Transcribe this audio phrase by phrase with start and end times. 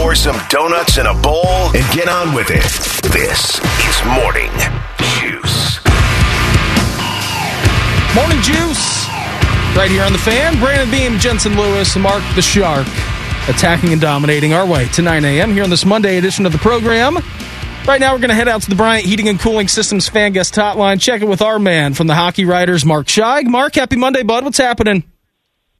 [0.00, 1.44] pour some donuts in a bowl,
[1.76, 2.62] and get on with it.
[3.12, 4.50] This is Morning
[5.20, 5.78] Juice.
[8.16, 9.06] Morning Juice.
[9.76, 10.58] Right here on the fan.
[10.58, 12.86] Brandon Beam, Jensen Lewis, Mark the Shark
[13.48, 15.52] attacking and dominating our way to 9 a.m.
[15.52, 17.16] here on this Monday edition of the program.
[17.86, 20.32] Right now, we're going to head out to the Bryant Heating and Cooling Systems fan
[20.32, 21.00] guest hotline.
[21.00, 23.46] Check it with our man from the Hockey Writers, Mark Scheig.
[23.46, 24.44] Mark, happy Monday, bud.
[24.44, 25.04] What's happening?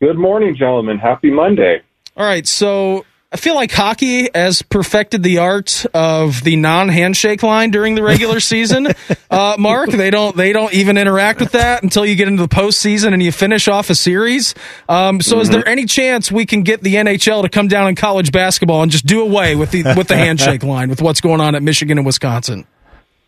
[0.00, 0.98] Good morning, gentlemen.
[0.98, 1.82] Happy Monday.
[2.16, 7.70] All right, so I feel like hockey has perfected the art of the non-handshake line
[7.70, 8.88] during the regular season.
[9.30, 12.48] Uh, Mark, they don't they don't even interact with that until you get into the
[12.48, 14.56] postseason and you finish off a series.
[14.88, 15.42] Um, so, mm-hmm.
[15.42, 18.82] is there any chance we can get the NHL to come down in college basketball
[18.82, 21.62] and just do away with the with the handshake line with what's going on at
[21.62, 22.66] Michigan and Wisconsin?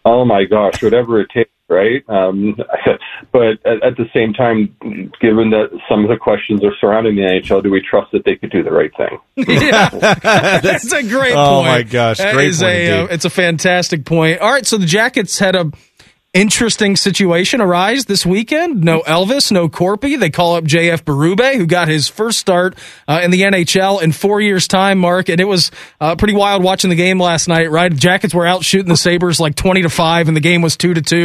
[0.05, 2.09] Oh my gosh, whatever it takes right?
[2.09, 2.57] Um,
[3.33, 4.75] but at, at, the same time,
[5.21, 8.37] given that some of the questions are surrounding the NHL, do we trust that they
[8.37, 9.19] could do the right thing?
[9.37, 9.89] yeah,
[10.61, 11.39] that's a great oh point.
[11.39, 12.63] Oh my gosh, great point!
[12.63, 14.41] A, uh, it's a fantastic point.
[14.41, 15.73] All right, so the Jackets had a
[16.35, 18.83] interesting situation arise this weekend.
[18.83, 20.19] No Elvis, no Korpi.
[20.19, 22.75] They call up JF Berube, who got his first start
[23.07, 25.29] uh, in the NHL in four years' time, Mark.
[25.29, 27.95] And it was uh, pretty wild watching the game last night, right?
[27.95, 30.95] Jackets were out shooting the Sabres like 20 to 5, and the game was 2
[30.95, 31.17] to 2.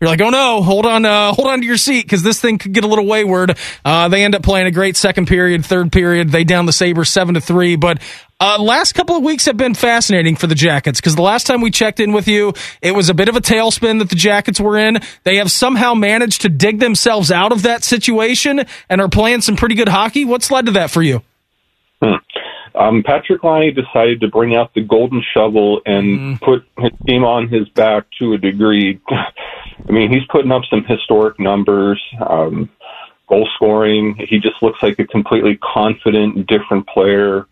[0.00, 2.58] You're like, oh no, hold on, uh, hold on to your seat because this thing
[2.58, 3.58] could get a little wayward.
[3.84, 6.30] Uh, they end up playing a great second period, third period.
[6.30, 7.76] They down the Sabres 7 to 3.
[7.76, 8.00] But
[8.42, 11.60] uh, last couple of weeks have been fascinating for the Jackets because the last time
[11.60, 14.60] we checked in with you, it was a bit of a tailspin that the Jackets
[14.60, 14.98] were in.
[15.22, 19.54] They have somehow managed to dig themselves out of that situation and are playing some
[19.54, 20.24] pretty good hockey.
[20.24, 21.22] What's led to that for you?
[22.02, 22.14] Hmm.
[22.74, 26.40] Um, Patrik Laine decided to bring out the golden shovel and mm.
[26.40, 29.00] put his team on his back to a degree.
[29.08, 32.02] I mean, he's putting up some historic numbers.
[32.28, 32.70] Um,
[33.28, 34.16] goal scoring.
[34.28, 37.46] He just looks like a completely confident, different player.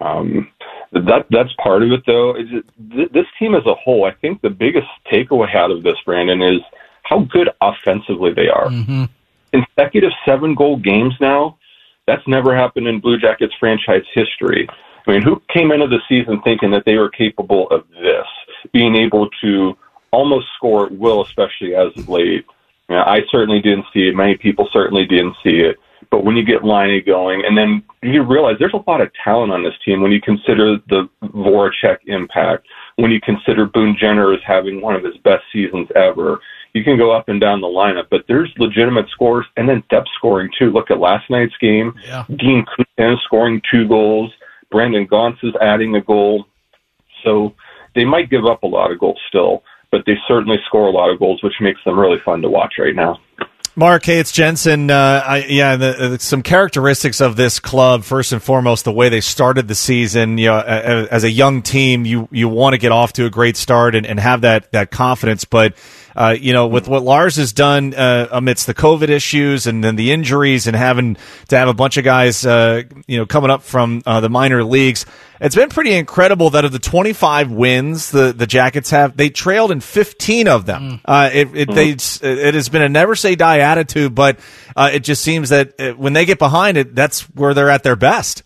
[0.00, 0.48] Um,
[0.92, 2.34] that that's part of it, though.
[2.34, 5.96] Is it, this team as a whole, I think the biggest takeaway out of this,
[6.04, 6.60] Brandon, is
[7.04, 8.68] how good offensively they are.
[8.68, 9.04] Mm-hmm.
[9.52, 11.58] Consecutive seven goal games now.
[12.06, 14.68] That's never happened in Blue Jackets franchise history.
[15.06, 18.26] I mean, who came into the season thinking that they were capable of this,
[18.72, 19.76] being able to
[20.12, 22.44] almost score at will, especially as of late?
[22.88, 24.16] You know, I certainly didn't see it.
[24.16, 25.76] Many people certainly didn't see it.
[26.10, 29.52] But when you get Laine going, and then you realize there's a lot of talent
[29.52, 32.66] on this team when you consider the Voracek impact,
[32.96, 36.40] when you consider Boone Jenner as having one of his best seasons ever.
[36.72, 40.08] You can go up and down the lineup, but there's legitimate scores and then depth
[40.16, 40.70] scoring too.
[40.70, 41.94] Look at last night's game.
[42.06, 42.24] Yeah.
[42.28, 44.32] Dean Kutin scoring two goals.
[44.70, 46.46] Brendan Gaunce is adding a goal.
[47.24, 47.54] So
[47.94, 51.10] they might give up a lot of goals still, but they certainly score a lot
[51.10, 53.20] of goals, which makes them really fun to watch right now.
[53.80, 54.90] Mark, hey, it's Jensen.
[54.90, 58.04] Uh, I, yeah, the, uh, some characteristics of this club.
[58.04, 60.36] First and foremost, the way they started the season.
[60.36, 63.56] You know, as a young team, you you want to get off to a great
[63.56, 65.72] start and, and have that that confidence, but
[66.16, 69.96] uh, you know, with what Lars has done uh, amidst the COVID issues and then
[69.96, 71.16] the injuries and having
[71.48, 74.64] to have a bunch of guys, uh, you know, coming up from uh, the minor
[74.64, 75.06] leagues,
[75.40, 79.70] it's been pretty incredible that of the 25 wins the, the Jackets have, they trailed
[79.70, 80.82] in 15 of them.
[80.82, 81.00] Mm.
[81.04, 84.38] Uh, it it, they, it has been a never say die attitude, but
[84.76, 87.96] uh, it just seems that when they get behind it, that's where they're at their
[87.96, 88.42] best.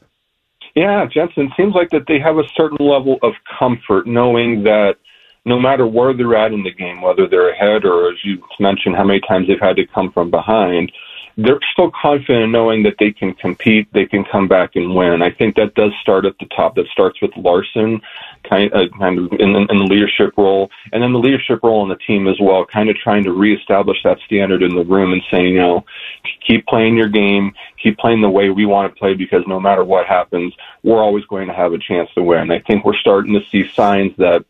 [0.75, 4.96] Yeah, Jensen, seems like that they have a certain level of comfort knowing that
[5.44, 8.97] no matter where they're at in the game, whether they're ahead or, as you mentioned,
[8.97, 10.91] how many times they've had to come from behind,
[11.37, 15.21] they're still confident in knowing that they can compete, they can come back and win.
[15.21, 16.77] I think that does start at the top.
[16.77, 18.00] That starts with Larsen,
[18.49, 21.82] kind of, uh, kind of in, in the leadership role, and then the leadership role
[21.82, 25.12] in the team as well, kind of trying to reestablish that standard in the room
[25.12, 25.84] and saying, you know,
[26.47, 29.82] keep playing your game, keep playing the way we want to play because no matter
[29.82, 32.53] what happens, we're always going to have a chance to win.
[32.53, 34.44] I think we're starting to see signs that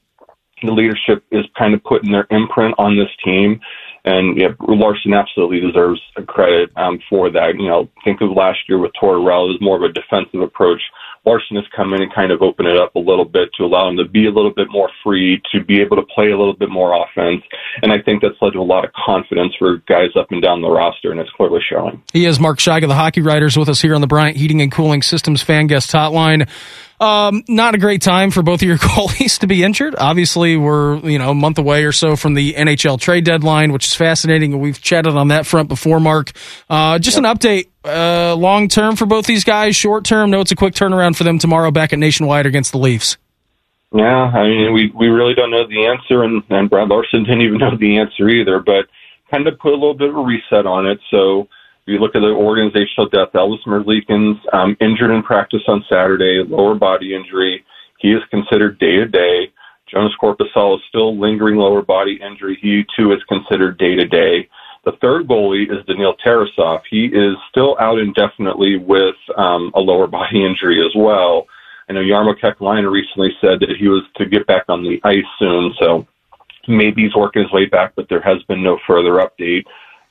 [0.63, 3.61] the leadership is kind of putting their imprint on this team.
[4.05, 7.55] And yeah, Larsen absolutely deserves credit um, for that.
[7.59, 10.83] You know, think of last year with Tortorella, it was more of a defensive approach.
[11.25, 13.89] Larsen has come in and kind of opened it up a little bit to allow
[13.89, 16.53] him to be a little bit more free, to be able to play a little
[16.53, 17.43] bit more offense.
[17.81, 20.61] And I think that's led to a lot of confidence for guys up and down
[20.61, 22.03] the roster, and it's clearly showing.
[22.13, 24.61] He is Mark Scheig of the Hockey Writers with us here on the Bryant Heating
[24.61, 26.47] and Cooling Systems fan guest hotline.
[27.01, 29.95] Um, not a great time for both of your goalies to be injured.
[29.99, 33.87] Obviously, we're you know a month away or so from the NHL trade deadline, which
[33.87, 34.59] is fascinating.
[34.61, 36.33] We've chatted on that front before, Mark.
[36.71, 37.25] Uh, just yep.
[37.25, 39.77] an update, uh, long term for both these guys.
[39.77, 42.79] Short term, No, it's a quick turnaround for them tomorrow back at Nationwide against the
[42.79, 43.17] Leafs.
[43.93, 47.43] Yeah, I mean, we we really don't know the answer, and, and Brad Larsen didn't
[47.43, 48.59] even know the answer either.
[48.61, 48.87] But
[49.31, 51.49] kind of put a little bit of a reset on it, so
[51.87, 56.75] you look at the organizational death, Elvis Merzlikins, um, injured in practice on Saturday, lower
[56.75, 57.65] body injury.
[57.99, 59.53] He is considered day to day.
[59.91, 62.59] Jonas Korpisalo is still lingering lower body injury.
[62.61, 64.49] He too is considered day to day.
[64.85, 66.81] The third goalie is Daniil Tarasov.
[66.91, 71.47] He is still out indefinitely with um, a lower body injury as well.
[71.89, 75.25] I know Jarmo Kekalainen recently said that he was to get back on the ice
[75.39, 76.07] soon, so
[76.67, 79.65] maybe he's working his way back, but there has been no further update.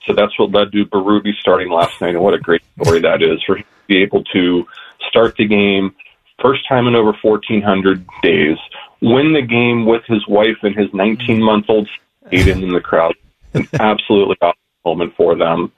[0.06, 3.22] So that's what led to Berube starting last night, and what a great story that
[3.22, 4.68] is for him to be able to
[5.10, 5.96] start the game
[6.44, 8.58] first time in over 1,400 days,
[9.02, 11.90] win the game with his wife and his 19 month old
[12.32, 13.16] Aiden in the crowd.
[13.54, 15.72] An absolutely awesome moment for them.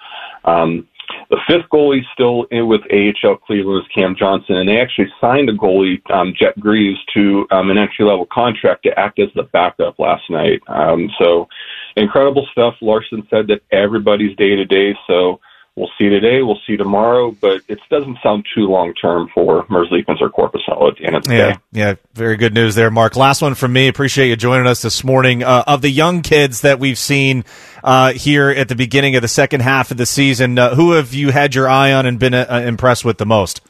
[0.44, 0.88] Um,
[1.30, 5.50] the fifth goalie still in with AHL Cleveland is Cam Johnson, and they actually signed
[5.50, 9.44] a goalie, um, Jet Greaves, to um, an entry level contract to act as the
[9.44, 10.62] backup last night.
[10.68, 11.48] Um, so
[11.96, 12.76] incredible stuff.
[12.82, 15.40] Larsen said that everybody's day to day, so
[15.76, 20.22] we'll see today, we'll see tomorrow, but it doesn't sound too long term for Merzlikins
[20.22, 21.60] or Korpisalo at the end of the yeah, day.
[21.72, 23.16] Yeah, very good news there, Mark.
[23.16, 23.88] Last one from me.
[23.88, 25.44] Appreciate you joining us this morning.
[25.44, 27.44] Uh, of the young kids that we've seen
[27.84, 31.14] uh, here at the beginning of the second half of the season, uh, who have
[31.14, 33.62] you had your eye on and been uh, impressed with the most?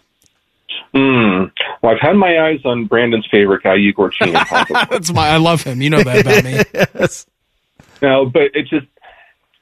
[0.93, 1.51] Mm.
[1.81, 4.67] Well, I've had my eyes on Brandon's favorite guy, Igor Chinakhov.
[4.89, 5.29] That's my.
[5.29, 5.81] I love him.
[5.81, 6.61] You know that about me.
[6.73, 7.25] yes.
[8.01, 8.87] No, but it just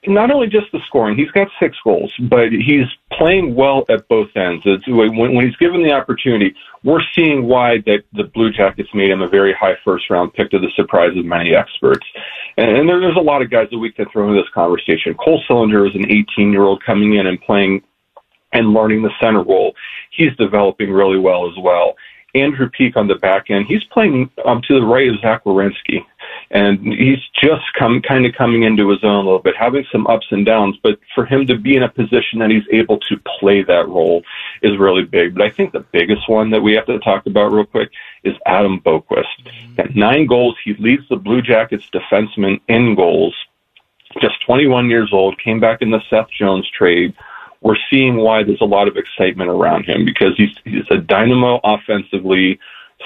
[0.06, 4.30] not only just the scoring, he's got six goals, but he's playing well at both
[4.36, 4.64] ends.
[4.66, 6.54] It's, when, when he's given the opportunity,
[6.84, 10.52] we're seeing why that the Blue Jackets made him a very high first round pick
[10.52, 12.06] to the surprise of many experts.
[12.58, 15.14] And, and there, there's a lot of guys that we can throw into this conversation.
[15.14, 17.82] Cole Sillinger is an 18 year old coming in and playing
[18.52, 19.74] and learning the center role.
[20.12, 21.96] He's developing really well as well.
[22.36, 26.00] Andrew Peeke on the back end, he's playing um, to the right of Zach Werenski
[26.52, 30.08] and he's just come kind of coming into his own a little bit, having some
[30.08, 30.78] ups and downs.
[30.84, 34.24] But for him to be in a position that he's able to play that role
[34.62, 35.34] is really big.
[35.34, 37.92] But I think the biggest one that we have to talk about real quick
[38.24, 39.26] is Adam Boqvist.
[39.46, 39.82] Mm-hmm.
[39.82, 43.36] At nine goals, he leads the Blue Jackets defensemen in goals.
[44.22, 47.16] Just 21 years old, came back in the Seth Jones trade.
[47.62, 51.60] We're seeing why there's a lot of excitement around him because he's he's a dynamo
[51.64, 52.60] offensively,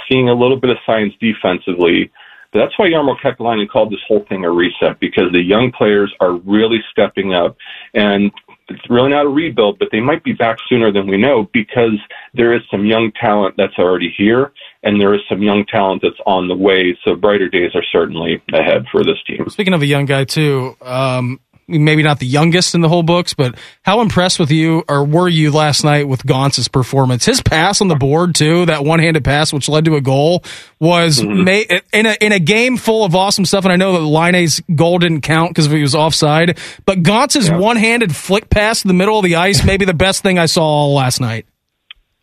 [0.09, 2.11] seeing a little bit of science defensively
[2.57, 6.33] that's why Jarmo Kekalainen called this whole thing a reset because the young players are
[6.33, 7.57] really stepping up,
[7.93, 8.31] and
[8.69, 11.97] it's really not a rebuild, but they might be back sooner than we know because
[12.33, 14.51] there is some young talent that's already here,
[14.83, 16.97] and there is some young talent that's on the way.
[17.05, 19.47] So brighter days are certainly ahead for this team.
[19.49, 23.33] Speaking of a young guy too, um, maybe not the youngest in the whole books,
[23.33, 27.25] but how impressed with you or were you last night with Gaunce's performance?
[27.25, 30.43] His pass on the board too, that one-handed pass which led to a goal,
[30.79, 31.43] was mm-hmm.
[31.43, 33.65] ma- in a in a game full of awesome stuff.
[33.65, 37.57] And I know that Laine's goal didn't count because he was offside, but Gaunce's yeah.
[37.57, 40.87] one-handed flick pass in the middle of the ice, maybe the best thing I saw
[40.87, 41.45] last night.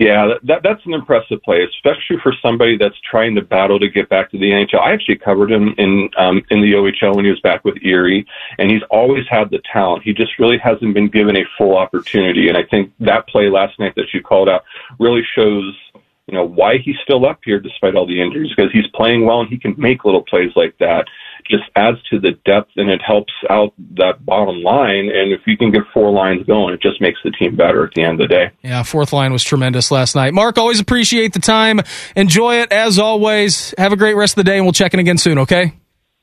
[0.00, 4.08] Yeah, that, that's an impressive play, especially for somebody that's trying to battle to get
[4.08, 4.81] back to the NHL.
[4.81, 8.26] I actually covered him in um, in the OHL when he was back with Erie,
[8.58, 10.02] and he's always had the talent.
[10.02, 13.79] He just really hasn't been given a full opportunity, and I think that play last
[13.79, 14.64] night that you called out
[14.99, 15.73] really shows
[16.26, 19.40] you know why he's still up here despite all the injuries because he's playing well
[19.40, 21.06] and he can make little plays like that
[21.49, 25.11] just adds to the depth and it helps out that bottom line.
[25.14, 27.93] And if you can get four lines going, it just makes the team better at
[27.94, 28.50] the end of the day.
[28.62, 30.35] Yeah, fourth line was tremendous last night.
[30.35, 31.81] Mark, always appreciate the time.
[32.17, 33.75] Enjoy it as always.
[33.79, 35.73] Have a great rest of the day, and we'll check in again soon, okay?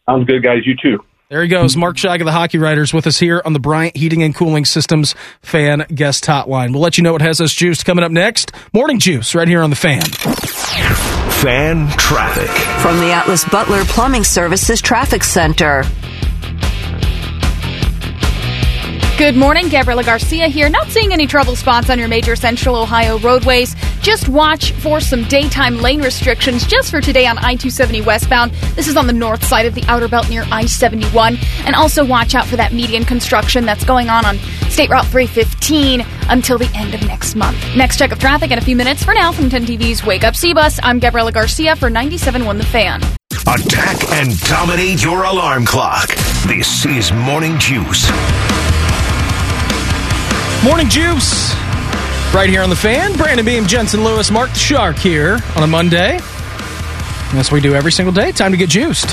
[0.10, 0.60] Sounds good, guys.
[0.66, 1.04] You too.
[1.32, 1.78] There he goes.
[1.78, 4.66] Mark Scheig of the Hockey Writers with us here on the Bryant Heating and Cooling
[4.66, 6.74] Systems fan guest hotline.
[6.74, 8.52] We'll let you know what has us juiced coming up next.
[8.74, 10.02] Morning Juice right here on the fan.
[10.02, 12.50] Fan traffic.
[12.82, 15.86] From the Atlas Butler Plumbing Services Traffic Center.
[19.22, 20.68] Good morning, Gabriela Garcia here.
[20.68, 23.76] Not seeing any trouble spots on your major central Ohio roadways.
[24.02, 28.52] Just watch for some daytime lane restrictions just for today on I 270 westbound.
[28.74, 31.38] This is on the north side of the outer belt near I 71.
[31.68, 34.40] And also watch out for that median construction that's going on on
[34.72, 37.64] State Route 315 until the end of next month.
[37.76, 39.04] Next check of traffic in a few minutes.
[39.04, 43.04] For now, from 10 TV's Wake Up C-Bus, I'm Gabriela Garcia for 97.1 The Fan.
[43.46, 46.08] Attack and dominate your alarm clock.
[46.48, 48.10] This is Morning Juice.
[50.64, 51.56] Morning Juice.
[52.36, 53.18] Right here on the fan.
[53.18, 56.20] Brandon Beam, Jensen Lewis, Mark the Shark here on a Monday.
[57.34, 58.32] That's what we do every single day.
[58.34, 59.12] Time to get juiced.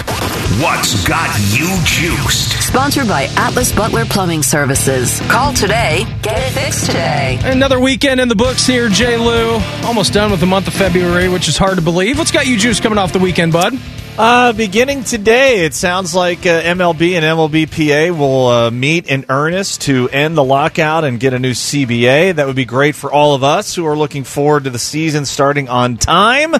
[0.61, 2.61] What's got you juiced?
[2.67, 5.21] Sponsored by Atlas Butler Plumbing Services.
[5.31, 6.05] Call today.
[6.23, 7.39] Get it fixed today.
[7.45, 9.19] Another weekend in the books here, J.
[9.19, 9.61] Lou.
[9.87, 12.19] Almost done with the month of February, which is hard to believe.
[12.19, 13.79] What's got you juiced coming off the weekend, bud?
[14.19, 19.83] Uh, beginning today, it sounds like uh, MLB and MLBPA will uh, meet in earnest
[19.83, 22.35] to end the lockout and get a new CBA.
[22.35, 25.25] That would be great for all of us who are looking forward to the season
[25.25, 26.57] starting on time.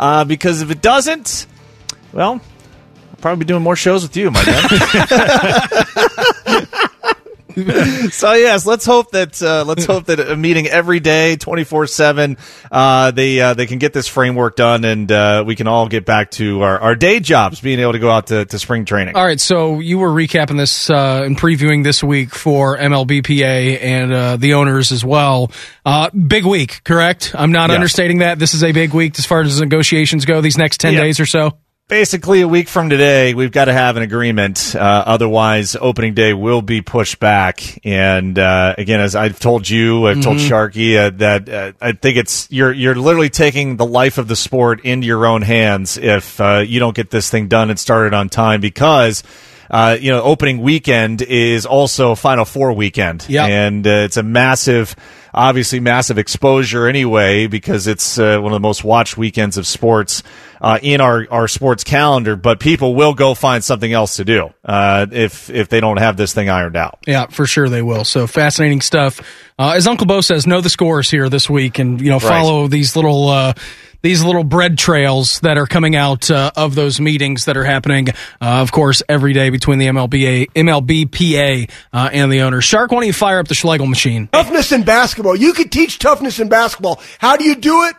[0.00, 1.46] Uh, because if it doesn't,
[2.14, 4.62] well, I'll probably be doing more shows with you, my man.
[8.10, 11.86] so yes, let's hope that uh, let's hope that a meeting every day, twenty four
[11.86, 12.36] seven,
[12.70, 16.04] uh, they uh, they can get this framework done, and uh, we can all get
[16.06, 19.16] back to our, our day jobs, being able to go out to, to spring training.
[19.16, 24.12] All right, so you were recapping this uh, and previewing this week for MLBPA and
[24.12, 25.50] uh, the owners as well.
[25.84, 27.34] Uh, big week, correct?
[27.36, 27.74] I'm not Yes.
[27.76, 28.38] understating that.
[28.38, 30.40] This is a big week as far as negotiations go.
[30.40, 31.00] These next ten Yeah.
[31.02, 31.56] days or so.
[31.90, 34.76] Basically, a week from today, we've got to have an agreement.
[34.76, 37.80] Uh, otherwise, opening day will be pushed back.
[37.84, 42.16] And uh, again, as I've told you, I've told Sharky uh, that uh, I think
[42.16, 46.40] it's you're you're literally taking the life of the sport into your own hands if
[46.40, 49.24] uh, you don't get this thing done and started on time because.
[49.72, 53.46] Uh, you know, opening weekend is also Final Four weekend, Yeah.
[53.46, 54.96] and uh, it's a massive,
[55.32, 60.22] obviously massive exposure anyway because it's uh, one of the most watched weekends of sports
[60.60, 62.36] uh, in our, our sports calendar.
[62.36, 66.16] But people will go find something else to do uh, if if they don't have
[66.16, 66.98] this thing ironed out.
[67.06, 68.04] Yeah, for sure they will.
[68.04, 69.20] So fascinating stuff.
[69.58, 72.66] Uh, as Uncle Bo says, know the scores here this week, and you know follow
[72.66, 73.52] these little uh,
[74.02, 78.08] these little bread trails that are coming out uh, of those meetings that are happening.
[78.08, 82.60] Uh, of course, every day between the MLBA, MLBPA, uh, and the owner.
[82.60, 84.28] Shark, why don't you fire up the Schlegel machine?
[84.32, 85.36] Toughness in basketball.
[85.36, 87.00] You could teach toughness in basketball.
[87.18, 87.96] How do you do it?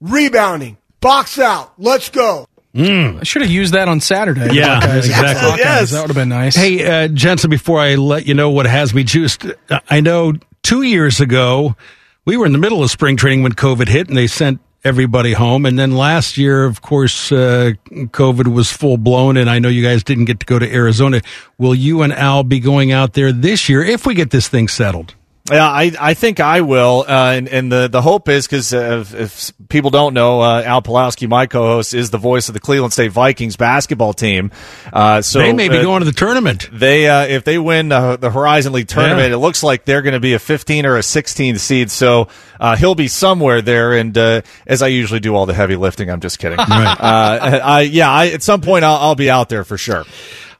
[0.00, 0.76] Rebounding.
[1.00, 1.72] Box out.
[1.78, 2.46] Let's go.
[2.76, 4.52] I should have used that on Saturday.
[4.52, 5.48] Yeah, Buckeyes exactly.
[5.48, 5.58] Hawkeyes.
[5.58, 5.90] Yes.
[5.92, 6.56] That would have been nice.
[6.56, 10.32] Hey, uh, Jensen, before I let you know what has me juiced, uh, I know
[10.64, 11.76] two years ago
[12.24, 15.32] we were in the middle of spring training when COVID hit and they sent everybody
[15.32, 15.66] home.
[15.66, 19.82] And then last year, of course, uh, COVID was full blown and I know you
[19.82, 21.20] guys didn't get to go to Arizona.
[21.58, 24.68] Will you and Al be going out there this year if we get this thing
[24.68, 25.14] settled?
[25.52, 29.02] Yeah, I, I think I will, uh, and, and the, the hope is because uh,
[29.02, 32.60] if, if people don't know, uh, Al Pawlowski, my co-host, is the voice of the
[32.60, 34.52] Cleveland State Vikings basketball team.
[34.90, 36.70] Uh, so they may be uh, going to the tournament.
[36.72, 39.34] They uh, if they win uh, the Horizon League tournament, Yeah.
[39.34, 41.90] it looks like they're going to be a 15 or a 16 seed.
[41.90, 43.92] So uh, he'll be somewhere there.
[43.92, 46.08] And uh, as I usually do, all the heavy lifting.
[46.08, 46.56] I'm just kidding.
[46.56, 46.96] Right.
[46.98, 50.04] Uh, I yeah, I, at some point I'll, I'll be out there for sure.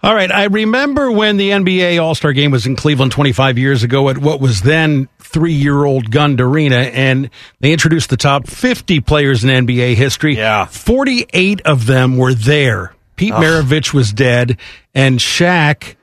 [0.04, 0.30] All right.
[0.30, 4.18] I remember when the NBA All Star game was in Cleveland 25 years ago at
[4.18, 7.30] what was then three year old Gund Arena, and
[7.60, 10.36] they introduced the top 50 players in NBA history.
[10.36, 10.66] Yeah.
[10.66, 12.94] 48 of them were there.
[13.16, 14.58] Pete Maravich was dead,
[14.94, 15.96] and Shaq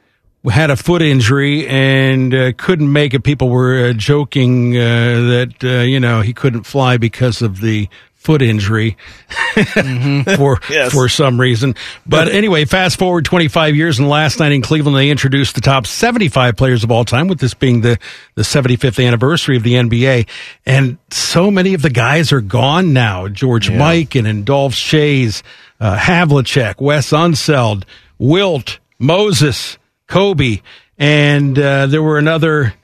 [0.50, 3.20] had a foot injury and uh, couldn't make it.
[3.20, 7.88] People were uh, joking uh, that, uh, you know, he couldn't fly because of the
[8.22, 8.98] foot injury
[10.36, 10.92] for Yes.
[10.94, 11.76] for some reason.
[12.06, 15.88] But anyway, fast forward 25 years, and last night in Cleveland, they introduced the top
[15.88, 17.98] 75 players of all time, with this being the,
[18.36, 20.28] the 75th anniversary of the NBA.
[20.66, 23.28] And so many of the guys are gone now.
[23.28, 25.42] George Mike, and Dolph Schayes,
[25.80, 27.84] uh, Havlicek, Wes Unseld,
[28.20, 30.62] Wilt, Moses, Kobe,
[30.98, 32.76] and uh, there were another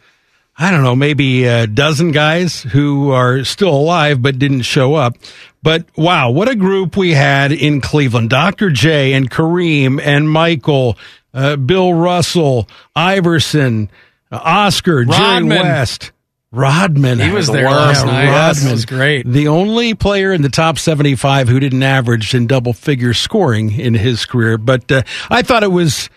[0.60, 5.16] I don't know, maybe a dozen guys who are still alive but didn't show up.
[5.62, 8.30] But wow, what a group we had in Cleveland.
[8.32, 8.72] Dr.
[8.72, 10.98] J and Kareem and Michael,
[11.34, 13.90] uh, Bill Russell, Iverson,
[14.32, 15.60] uh, Oscar, Jerry Rodman.
[15.62, 16.12] West.
[16.52, 17.20] Rodman.
[17.20, 18.26] He was The there last night.
[18.32, 18.72] Rodman.
[18.72, 19.28] was great.
[19.28, 23.94] The only player in the top 75 who didn't average in double figure scoring in
[23.94, 24.58] his career.
[24.58, 26.10] But uh, I thought it was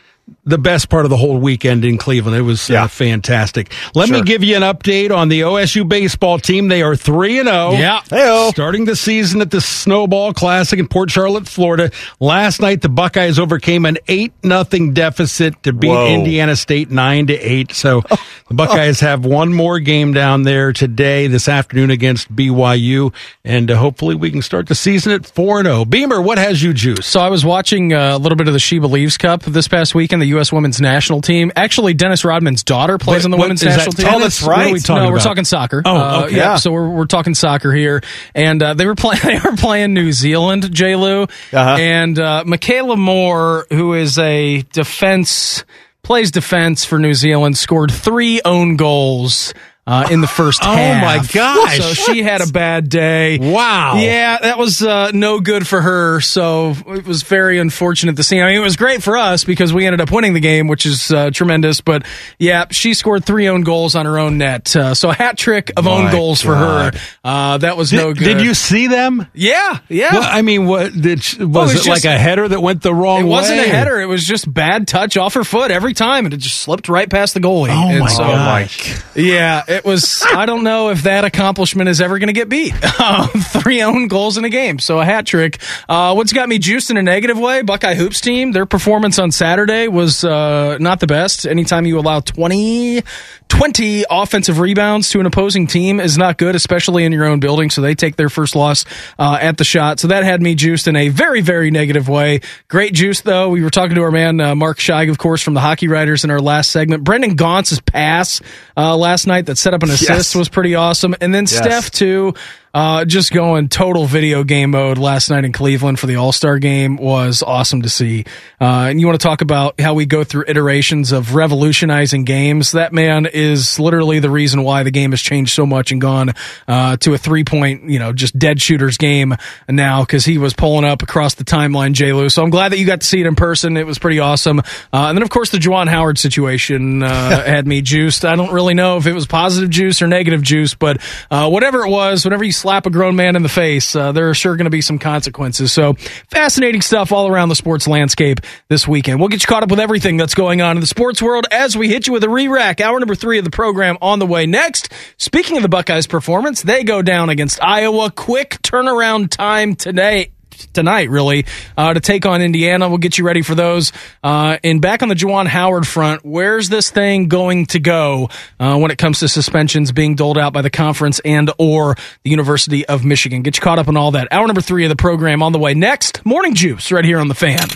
[0.50, 2.36] the best part of the whole weekend in Cleveland.
[2.36, 2.84] It was Yeah.
[2.84, 3.72] uh, fantastic.
[3.94, 6.68] Let me give you an update on the OSU baseball team.
[6.68, 7.72] They are 3 and 0.
[7.72, 8.00] Yeah.
[8.10, 8.50] Hey-o.
[8.50, 11.90] Starting the season at the Snowball Classic in Port Charlotte, Florida.
[12.18, 16.06] Last night the Buckeyes overcame an 8 nothing deficit to beat Whoa.
[16.08, 17.72] Indiana State 9 to 8.
[17.72, 18.02] So
[18.48, 23.12] the Buckeyes have one more game down there today this afternoon against BYU
[23.44, 25.84] and uh, hopefully we can start the season at 4 and 0.
[25.84, 27.06] Beamer, what has you juice?
[27.06, 29.94] So I was watching uh, a little bit of the She Believes Cup this past
[29.94, 30.39] weekend, the U.S.
[30.52, 31.52] Women's National Team.
[31.56, 34.06] Actually, Dennis Rodman's daughter plays What- on the what- women's national team.
[34.06, 34.42] tennis?
[34.42, 35.82] What are we talking no, we're talking soccer.
[35.84, 36.36] Oh, Uh, okay.
[36.36, 36.42] yeah.
[36.42, 36.56] Yeah.
[36.56, 38.02] So we're, we're talking soccer here,
[38.34, 39.20] and uh, they were playing.
[39.24, 40.96] They were playing New Zealand, J.
[40.96, 41.58] Lou, Uh-huh.
[41.78, 45.64] and uh, Meikayla Moore, who is a defense
[46.02, 49.52] plays defense for New Zealand, scored three own goals.
[49.90, 51.02] Uh, in the first Oh, half.
[51.04, 51.78] my gosh.
[51.78, 53.38] So she had a bad day.
[53.38, 53.96] Wow.
[53.96, 56.20] Yeah, that was uh, no good for her.
[56.20, 58.40] So it was very unfortunate to see.
[58.40, 60.86] I mean, it was great for us because we ended up winning the game, which
[60.86, 61.80] is uh, tremendous.
[61.80, 62.06] But
[62.38, 64.76] yeah, she scored three own goals on her own net.
[64.76, 66.92] Uh, so a hat trick of own My goals for her.
[67.24, 68.22] Uh, that was Did, no good.
[68.24, 69.26] did you see them?
[69.34, 70.12] Yeah, yeah.
[70.12, 72.94] Well, I mean, what did was, was it just- like a header that went the
[72.94, 73.26] wrong way?
[73.26, 74.00] it wasn't a header.
[74.00, 77.10] It was just bad touch off her foot every time, and it just slipped right
[77.10, 77.70] past the goalie.
[77.70, 79.02] Oh And my so, gosh!
[79.16, 80.22] Yeah, it it was.
[80.26, 82.74] I don't know if that accomplishment is ever going to get beat.
[82.82, 83.26] Uh,
[83.60, 85.58] three own goals in a game, so a hat trick.
[85.88, 87.62] Uh, what's got me juiced in a negative way?
[87.62, 88.52] Buckeye hoops team.
[88.52, 91.46] Their performance on Saturday was uh, not the best.
[91.46, 93.02] Anytime you allow 20,
[93.48, 97.70] 20 offensive rebounds to an opposing team is not good, especially in your own building.
[97.70, 98.84] So they take their first loss
[99.18, 99.98] uh, at the shot.
[99.98, 102.40] So that had me juiced in a very, very negative way.
[102.68, 103.48] Great juice though.
[103.48, 106.24] We were talking to our man uh, Mark Scheig, of course, from the Hockey Writers
[106.24, 107.02] in our last segment.
[107.02, 108.40] Brendan Gaunce's pass
[108.76, 110.34] uh, last night that set up an assist Yes.
[110.34, 111.14] was pretty awesome.
[111.20, 111.56] And then Yes.
[111.56, 112.34] Steph too,
[112.72, 116.58] uh, just going total video game mode last night in Cleveland for the All Star
[116.58, 118.24] game was awesome to see.
[118.60, 122.72] Uh, and you want to talk about how we go through iterations of revolutionizing games?
[122.72, 126.32] That man is literally the reason why the game has changed so much and gone
[126.68, 129.34] uh, to a three point, you know, just dead shooters game
[129.68, 132.12] now because he was pulling up across the timeline, J.
[132.12, 132.28] Lou.
[132.28, 133.76] So I'm glad that you got to see it in person.
[133.76, 134.60] It was pretty awesome.
[134.60, 137.08] Uh, and then, of course, the Juwan Howard situation uh,
[137.44, 138.24] had me juiced.
[138.24, 141.00] I don't really know if it was positive juice or negative juice, but
[141.32, 144.28] uh, whatever it was, whenever you slap a grown man in the face, uh, there
[144.28, 145.72] are sure going to be some consequences.
[145.72, 145.94] So
[146.28, 149.18] fascinating stuff all around the sports landscape this weekend.
[149.18, 151.76] We'll get you caught up with everything that's going on in the sports world as
[151.76, 152.80] we hit you with a re-rack.
[152.80, 154.92] Hour number three of the program on the way next.
[155.16, 158.10] Speaking of the Buckeyes' performance, they go down against Iowa.
[158.10, 160.32] Quick turnaround time today
[160.72, 162.88] tonight, really, uh, to take on Indiana.
[162.88, 163.92] We'll get you ready for those.
[164.22, 168.78] Uh, and back on the Juwan Howard front, where's this thing going to go uh,
[168.78, 172.86] when it comes to suspensions being doled out by the conference and or the University
[172.86, 173.42] of Michigan?
[173.42, 174.28] Get you caught up on all that.
[174.30, 176.24] Hour number three of the program on the way next.
[176.26, 177.68] Morning Juice right here on the fan.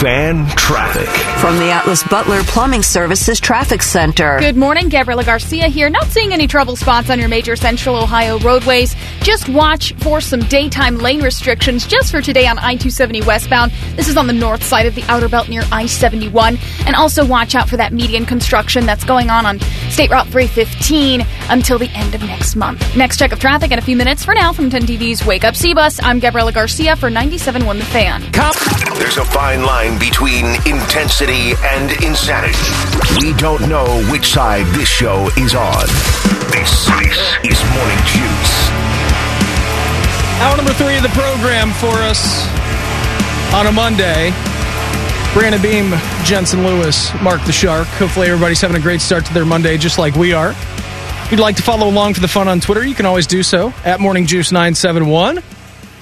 [0.00, 1.08] Fan traffic.
[1.40, 4.40] From the Atlas Butler Plumbing Services Traffic Center.
[4.40, 5.88] Good morning, Gabriela Garcia here.
[5.88, 8.96] Not seeing any trouble spots on your major central Ohio roadways.
[9.20, 13.72] Just watch for some daytime lane restrictions just for today on I 270 westbound.
[13.96, 16.58] This is on the north side of the outer belt near I 71.
[16.86, 21.26] And also watch out for that median construction that's going on on State Route 315
[21.50, 22.96] until the end of next month.
[22.96, 24.24] Next check of traffic in a few minutes.
[24.24, 28.22] For now, from 10 TV's Wake Up C-Bus, I'm Gabriela Garcia for 97.1 The Fan.
[28.98, 32.56] There's a fine line between intensity and insanity.
[33.20, 35.86] We don't know which side this show is on.
[36.52, 38.61] This, this is Morning Juice.
[40.42, 42.48] Hour number three of the program for us
[43.54, 44.32] on a Monday.
[45.34, 45.92] Brandon Beam,
[46.24, 47.86] Jensen Lewis, Mark the Shark.
[47.86, 50.50] Hopefully, everybody's having a great start to their Monday, just like we are.
[50.50, 53.44] If you'd like to follow along for the fun on Twitter, you can always do
[53.44, 55.44] so at Morning Juice 971.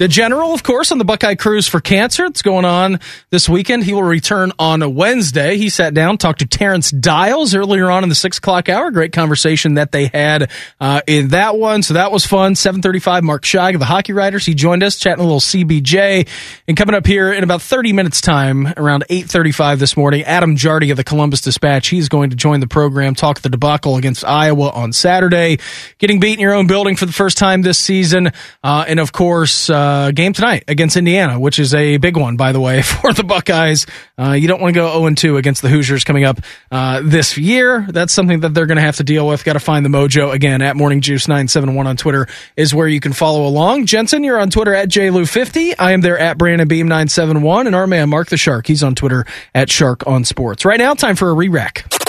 [0.01, 2.25] The General, of course, on the Buckeye Cruise for Cancer.
[2.25, 3.83] It's going on this weekend.
[3.83, 5.57] He will return on a Wednesday.
[5.57, 8.89] He sat down, talked to Terence Dials earlier on in the six o'clock hour.
[8.89, 11.83] Great conversation that they had uh, in that one.
[11.83, 12.55] So that was fun.
[12.55, 14.43] 735, Mark Scheig of the Hockey Writers.
[14.43, 16.27] He joined us, chatting a little CBJ.
[16.67, 20.89] And coming up here in about 30 minutes time, around 835 this morning, Adam Jardy
[20.89, 21.89] of the Columbus Dispatch.
[21.89, 25.59] He's going to join the program, talk the debacle against Iowa on Saturday.
[25.99, 28.31] Getting beat in your own building for the first time this season.
[28.63, 32.51] Uh, and of course, uh, game tonight against Indiana, which is a big one, by
[32.51, 33.85] the way, for the Buckeyes.
[34.17, 36.39] Uh, you don't want to go 0 2 against the Hoosiers coming up
[36.71, 37.85] uh, this year.
[37.89, 39.43] That's something that they're going to have to deal with.
[39.43, 42.99] Got to find the mojo again at Morning Juice 971 on Twitter is where you
[42.99, 43.85] can follow along.
[43.85, 45.75] Jensen, you're on Twitter at JLou50.
[45.79, 47.67] I am there at Brandon Beam 971.
[47.67, 50.65] And our man, Mark the Shark, he's on Twitter at Shark on Sports.
[50.65, 52.00] Right now, time for a re rack.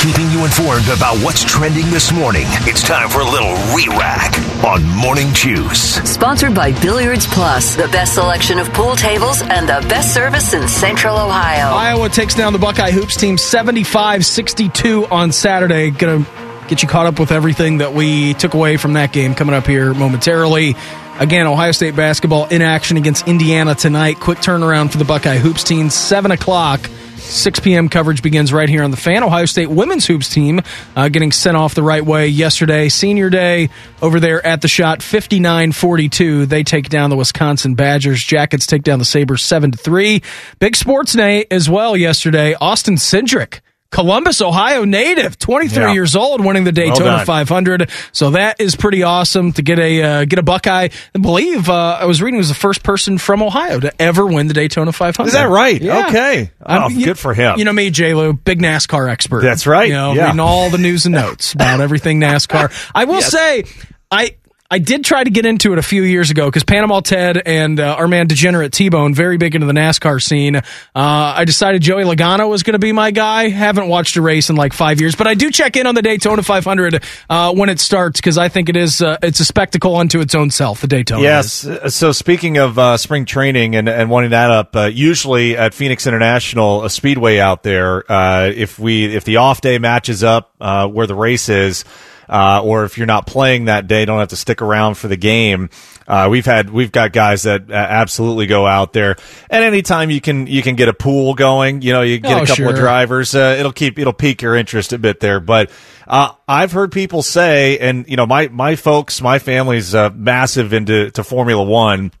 [0.00, 2.46] Keeping you informed about what's trending this morning.
[2.62, 4.34] It's time for a little re-rack
[4.64, 5.96] on Morning Juice.
[6.10, 10.66] Sponsored by Billiards Plus, the best selection of pool tables and the best service in
[10.68, 11.76] Central Ohio.
[11.76, 15.90] Iowa takes down the Buckeye Hoops team 75 62 on Saturday.
[15.90, 16.26] Gonna
[16.66, 19.66] get you caught up with everything that we took away from that game coming up
[19.66, 20.76] here momentarily.
[21.18, 24.18] Again, Ohio State basketball in action against Indiana tonight.
[24.18, 26.88] Quick turnaround for the Buckeye Hoops team, 7 o'clock.
[27.20, 27.88] 6 p.m.
[27.88, 29.22] coverage begins right here on the fan.
[29.22, 30.60] Ohio State women's hoops team
[30.96, 32.88] uh, getting sent off the right way yesterday.
[32.88, 33.70] Senior day
[34.02, 36.46] over there at the shot, 59 42.
[36.46, 38.22] They take down the Wisconsin Badgers.
[38.22, 40.22] Jackets take down the Sabres 7 3.
[40.58, 42.54] Big sports day as well yesterday.
[42.60, 43.60] Austin Cindric.
[43.90, 45.92] Columbus, Ohio native, 23 Yeah.
[45.92, 47.26] years old, winning the Daytona done.
[47.26, 47.90] 500.
[48.12, 50.88] So that is pretty awesome to get a uh, get a Buckeye.
[51.14, 54.24] I believe uh, I was reading he was the first person from Ohio to ever
[54.24, 55.26] win the Daytona 500.
[55.26, 55.80] Is that right?
[55.82, 56.06] Yeah.
[56.06, 56.50] Okay.
[56.64, 57.58] Oh, you- good for him.
[57.58, 58.14] You know me, J.
[58.14, 59.42] Lou, big NASCAR expert.
[59.42, 59.88] That's right.
[59.88, 60.26] You know, Yeah.
[60.26, 62.72] reading all the news and notes about everything NASCAR.
[62.94, 63.64] I will say,
[64.10, 64.36] I.
[64.72, 67.80] I did try to get into it a few years ago because Panama Ted and
[67.80, 70.54] uh, our man Degenerate T Bone very big into the NASCAR scene.
[70.54, 70.62] Uh,
[70.94, 73.48] I decided Joey Logano was going to be my guy.
[73.48, 76.02] Haven't watched a race in like five years, but I do check in on the
[76.02, 79.96] Daytona 500 uh, when it starts because I think it is uh, it's a spectacle
[79.96, 80.82] unto its own self.
[80.82, 81.22] The Daytona.
[81.22, 81.66] Yes.
[81.66, 85.74] uh, So speaking of uh, spring training and, and wanting that up, uh, usually at
[85.74, 90.52] Phoenix International, a speedway out there, uh, if we if the off day matches up
[90.60, 91.84] uh, where the race is.
[92.30, 95.16] Uh, or if you're not playing that day, don't have to stick around for the
[95.16, 95.68] game.
[96.06, 99.16] Uh, we've had we've got guys that uh, absolutely go out there,
[99.50, 102.42] and anytime you can you can get a pool going, you know, you get Oh,
[102.42, 105.40] a couple of drivers, uh, it'll keep it'll pique your interest a bit there.
[105.40, 105.70] But
[106.06, 110.72] uh, I've heard people say, and you know, my my folks, my family's uh, massive
[110.72, 112.12] into to Formula One.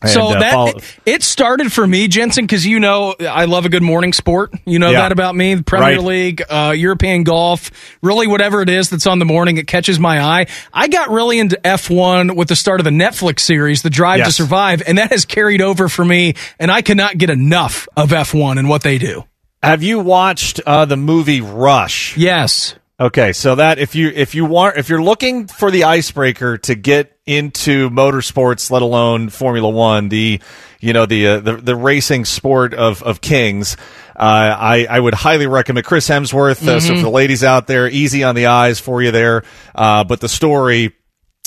[0.00, 3.66] And, so uh, that follow- it, started for me, Jensen, because you know I love
[3.66, 4.52] a good morning sport.
[4.64, 5.00] You know Yeah.
[5.00, 5.56] that about me.
[5.56, 6.00] The Premier Right.
[6.04, 10.20] League, uh, European golf, really whatever it is that's on the morning, it catches my
[10.22, 10.46] eye.
[10.72, 14.30] I got really into F1 with the start of the Netflix series, The Drive to
[14.32, 16.34] Survive, and that has carried over for me.
[16.60, 19.24] And I cannot get enough of F1 and what they do.
[19.64, 22.16] have you watched uh, the movie Rush?
[22.16, 22.76] Yes.
[23.00, 26.74] Okay, so that if you if you want if you're looking for the icebreaker to
[26.74, 30.40] get into motorsports, let alone Formula One, the
[30.80, 33.76] you know the uh, the, the racing sport of of kings,
[34.16, 36.66] uh, I I would highly recommend Chris Hemsworth.
[36.66, 39.44] Uh, so for the ladies out there, easy on the eyes for you there,
[39.76, 40.92] uh, but the story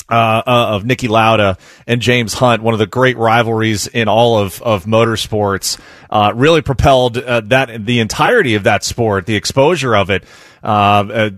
[0.08, 4.38] uh, uh, of Niki Lauda and James Hunt, one of the great rivalries in all
[4.38, 9.94] of of motorsports, uh, really propelled uh, that the entirety of that sport, the exposure
[9.94, 10.24] of it.
[10.62, 11.30] Uh, uh,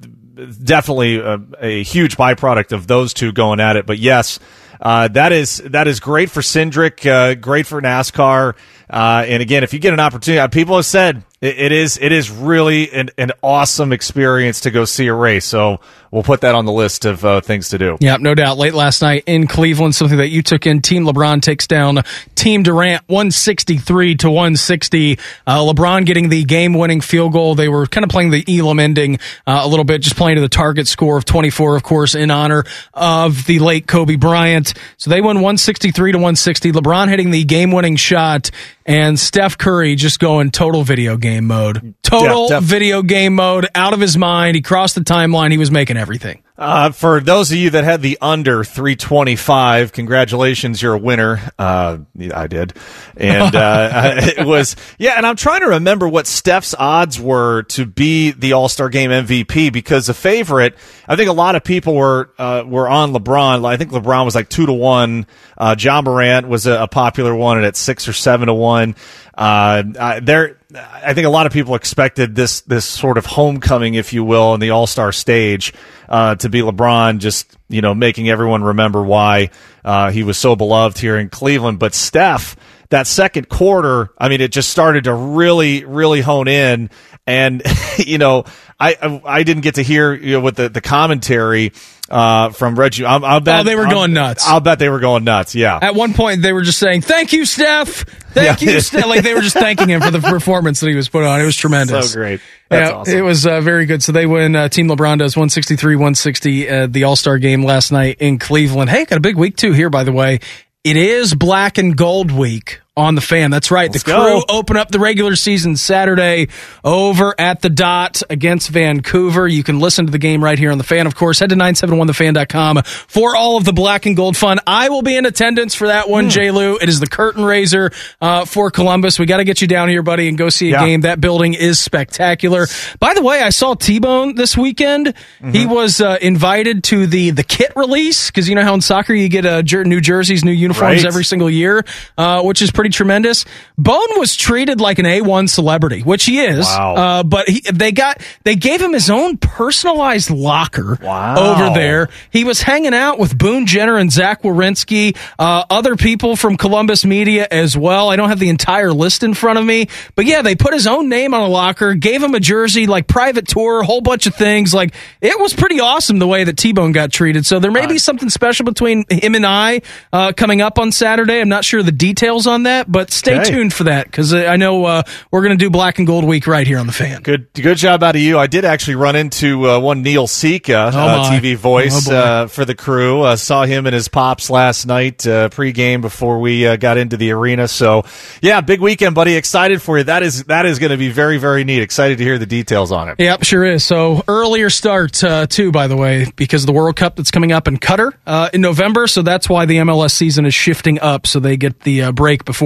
[0.62, 3.86] definitely a, a huge byproduct of those two going at it.
[3.86, 4.38] But yes,
[4.80, 8.54] uh, that is that is great for Cindric, uh, great for NASCAR.
[8.90, 11.98] Uh, and again, if you get an opportunity, uh, people have said it, it is
[12.00, 15.44] it is really an, an awesome experience to go see a race.
[15.44, 15.80] So
[16.10, 17.98] we'll put that on the list of uh, things to do.
[18.00, 18.56] Yeah, no doubt.
[18.56, 20.80] Late last night in Cleveland, something that you took in.
[20.80, 22.02] Team LeBron takes down
[22.34, 25.18] Team Durant 163 to 160.
[25.46, 27.54] Uh, LeBron getting the game winning field goal.
[27.54, 30.40] They were kind of playing the Elam ending uh, a little bit, just playing to
[30.40, 34.72] the target score of 24, of course, in honor of the late Kobe Bryant.
[34.96, 36.72] So they won 163 to 160.
[36.72, 38.50] LeBron hitting the game winning shot
[38.86, 41.94] and Steph Curry just going total video game mode.
[42.04, 44.54] Total Yeah, video game mode, out of his mind.
[44.54, 45.50] He crossed the timeline.
[45.50, 46.42] He was making everything.
[46.56, 51.40] Uh, for those of you that had the under 325, congratulations, you're a winner.
[51.58, 51.98] Uh,
[52.32, 52.74] I did.
[53.16, 57.86] And, uh, it was, yeah, and I'm trying to remember what Steph's odds were to
[57.86, 60.76] be the All-Star Game MVP because the favorite,
[61.08, 63.66] I think a lot of people were, uh, were on LeBron.
[63.66, 65.26] I think LeBron was like two to one.
[65.58, 68.94] Uh, Ja Morant was a, a popular one and at six or seven to one.
[69.36, 73.94] Uh, uh, there, I think a lot of people expected this this sort of homecoming,
[73.94, 75.72] if you will, in the All Star stage
[76.08, 79.50] uh, to be LeBron, just you know making everyone remember why
[79.84, 81.80] uh, he was so beloved here in Cleveland.
[81.80, 82.56] But Steph,
[82.90, 86.90] that second quarter, I mean, it just started to really, really hone in,
[87.26, 87.62] and
[87.98, 88.44] you know,
[88.78, 91.72] I I, didn't get to hear you know what the the commentary
[92.10, 93.04] uh, from Reggie.
[93.04, 94.46] I'll, I'll bet Oh, they were I'll- going nuts.
[94.46, 95.54] I'll bet they were going nuts.
[95.54, 95.78] Yeah.
[95.80, 98.04] At one point, they were just saying, "Thank you, Steph.
[98.32, 98.72] Thank Yeah.
[98.72, 101.22] you, Steph." Like they were just thanking him for the performance that he was put
[101.24, 101.40] on.
[101.40, 102.12] It was tremendous.
[102.12, 102.40] So great.
[102.68, 103.16] That's yeah, awesome.
[103.18, 104.02] it was uh, very good.
[104.02, 104.56] So they win.
[104.56, 108.90] Uh, Team LeBron does 163 160 uh, the All Star game last night in Cleveland.
[108.90, 110.40] Hey, got a big week too here, by the way.
[110.82, 113.50] It is Black and Gold Week on the fan.
[113.50, 113.90] That's right.
[113.90, 114.22] Let's the go.
[114.22, 116.46] crew open up the regular season Saturday
[116.84, 119.48] over at the dot against Vancouver.
[119.48, 121.06] You can listen to the game right here on the fan.
[121.08, 124.58] Of course, head to 971thefan.com for all of the black and gold fun.
[124.66, 126.50] I will be in attendance for that one, J.
[126.50, 126.76] Lou.
[126.76, 129.18] It is the curtain raiser uh, for Columbus.
[129.18, 130.86] We got to get you down here, buddy, and go see a Yeah.
[130.86, 131.00] game.
[131.02, 132.66] That building is spectacular.
[133.00, 135.08] By the way, I saw T Bone this weekend.
[135.08, 135.50] Mm-hmm.
[135.50, 139.14] He was uh, invited to the the kit release because you know how in soccer
[139.14, 141.06] you get uh, new jerseys, new uniforms Right.
[141.06, 141.84] every single year,
[142.18, 143.44] uh, which is pretty tremendous.
[143.78, 146.66] Bone was treated like an A1 celebrity, which he is.
[146.66, 146.94] Wow.
[146.94, 151.36] Uh, but he, they got they gave him his own personalized locker Wow.
[151.52, 152.08] over there.
[152.30, 157.04] He was hanging out with Boone Jenner and Zach Werenski, uh, other people from Columbus
[157.04, 158.10] media as well.
[158.10, 160.86] I don't have the entire list in front of me, but yeah, they put his
[160.86, 164.26] own name on a locker, gave him a jersey, like private tour, a whole bunch
[164.26, 164.74] of things.
[164.74, 167.46] Like it was pretty awesome the way that T Bone got treated.
[167.46, 171.40] So there may be something special between him and I uh, coming up on Saturday.
[171.40, 173.50] I'm not sure the details on that, but stay Okay.
[173.50, 176.46] tuned for that because I know uh, we're going to do Black and Gold Week
[176.46, 177.22] right here on the fan.
[177.22, 178.38] Good, good job out of you.
[178.38, 181.38] I did actually run into uh, one Neil Sika, uh, my.
[181.38, 183.22] TV voice Oh, uh, for the crew.
[183.22, 187.16] Uh, saw him and his pops last night uh, pregame before we uh, got into
[187.16, 187.68] the arena.
[187.68, 188.04] So,
[188.42, 189.34] yeah, big weekend, buddy.
[189.36, 190.04] Excited for you.
[190.04, 191.82] That is that is going to be very very neat.
[191.82, 193.16] Excited to hear the details on it.
[193.18, 193.84] Yep, sure is.
[193.84, 197.52] So earlier start uh, too, by the way, because of the World Cup that's coming
[197.52, 199.06] up in Qatar uh, in November.
[199.06, 202.44] So that's why the MLS season is shifting up, so they get the uh, break
[202.44, 202.63] before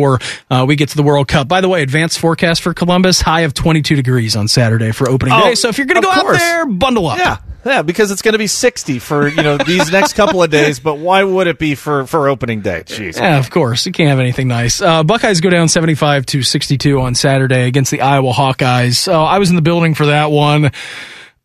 [0.51, 1.49] uh, we get to the World Cup.
[1.49, 5.35] By the way, advanced forecast for Columbus: high of 22 degrees on Saturday for opening
[5.35, 5.55] Oh, day.
[5.55, 7.19] So if you're going to go out there, bundle up.
[7.19, 10.51] Yeah, yeah, because it's going to be sixty for you know these next couple of
[10.51, 10.81] days.
[10.81, 12.83] But why would it be for for opening day?
[12.87, 13.17] Jeez.
[13.17, 13.85] Yeah, of course.
[13.87, 14.81] You can't have anything nice.
[14.81, 18.95] Uh, Buckeyes go down 75 to 62 on Saturday against the Iowa Hawkeyes.
[18.97, 20.71] So I was in the building for that one.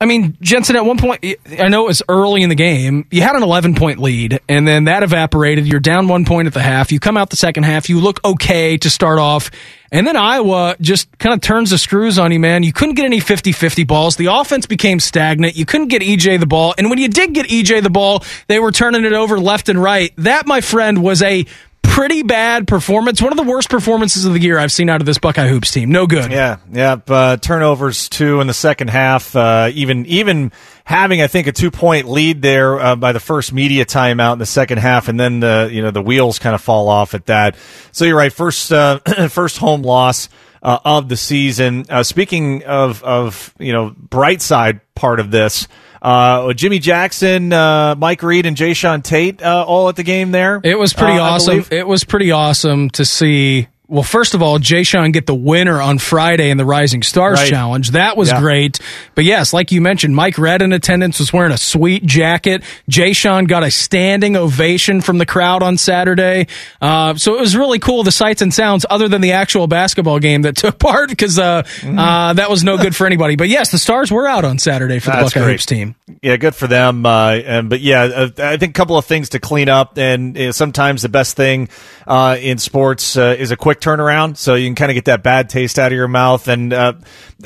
[0.04, 1.24] I mean, Jensen, at one point,
[1.58, 3.08] I know it was early in the game.
[3.10, 5.66] You had an 11 point lead, and then that evaporated.
[5.66, 6.92] You're down one point at the half.
[6.92, 7.88] You come out the second half.
[7.88, 9.50] You look okay to start off.
[9.94, 12.64] And then Iowa just kind of turns the screws on you, man.
[12.64, 14.18] You couldn't get any 50 50 balls.
[14.18, 15.56] The offense became stagnant.
[15.56, 16.76] You couldn't get EJ the ball.
[16.78, 19.82] And when you did get EJ the ball, they were turning it over left and
[19.82, 20.12] right.
[20.18, 21.46] That, my friend, was a
[21.94, 23.22] pretty bad performance.
[23.22, 25.72] One of the worst performances of the year I've seen out of this Buckeye hoops
[25.72, 25.92] team.
[25.92, 26.32] No good.
[26.32, 26.98] Yeah, yeah.
[27.08, 29.36] Uh, turnovers too in the second half.
[29.36, 30.52] Uh, even even
[30.86, 34.40] having I think a two point lead there uh, by the first media timeout in
[34.40, 37.28] the second half, and then the you know the wheels kind of fall off at
[37.28, 37.56] that.
[37.92, 38.34] So you're right.
[38.34, 40.30] First uh, first home loss.
[40.62, 41.86] Uh, of the season.
[41.90, 45.68] Uh, speaking of of you know bright side part of this,
[46.04, 50.60] uh, Jimmy Jackson, uh, Mike Redd, and Jae'Sean Tate uh, all at the game there.
[50.64, 51.66] It was pretty uh, awesome.
[51.72, 56.00] It was pretty awesome to see well, first of all, Jae'Sean get the winner on
[56.00, 57.50] Friday in the Rising Stars Right.
[57.50, 57.92] Challenge.
[57.92, 58.40] That was Yeah.
[58.40, 58.80] great.
[59.14, 62.64] But yes, like you mentioned, Mike Redd in attendance was wearing a sweet jacket.
[62.90, 66.48] Jae'Sean got a standing ovation from the crowd on Saturday.
[66.82, 70.18] Uh, so it was really cool, the sights and sounds, other than the actual basketball
[70.18, 72.00] game that took part, because uh, Mm-hmm.
[72.00, 73.36] uh, that was no good for anybody.
[73.36, 75.52] But yes, the Stars were out on Saturday for the That's Buckeye.
[75.52, 75.96] Hoops team.
[76.24, 77.06] Yeah, good for them.
[77.06, 79.98] Uh, and, but yeah, uh, I think a couple of things to clean up.
[80.00, 81.70] And uh, sometimes the best thing
[82.08, 85.24] uh, in sports uh, is a quick turnaround, so you can kind of get that
[85.24, 86.48] bad taste out of your mouth.
[86.48, 86.94] And uh,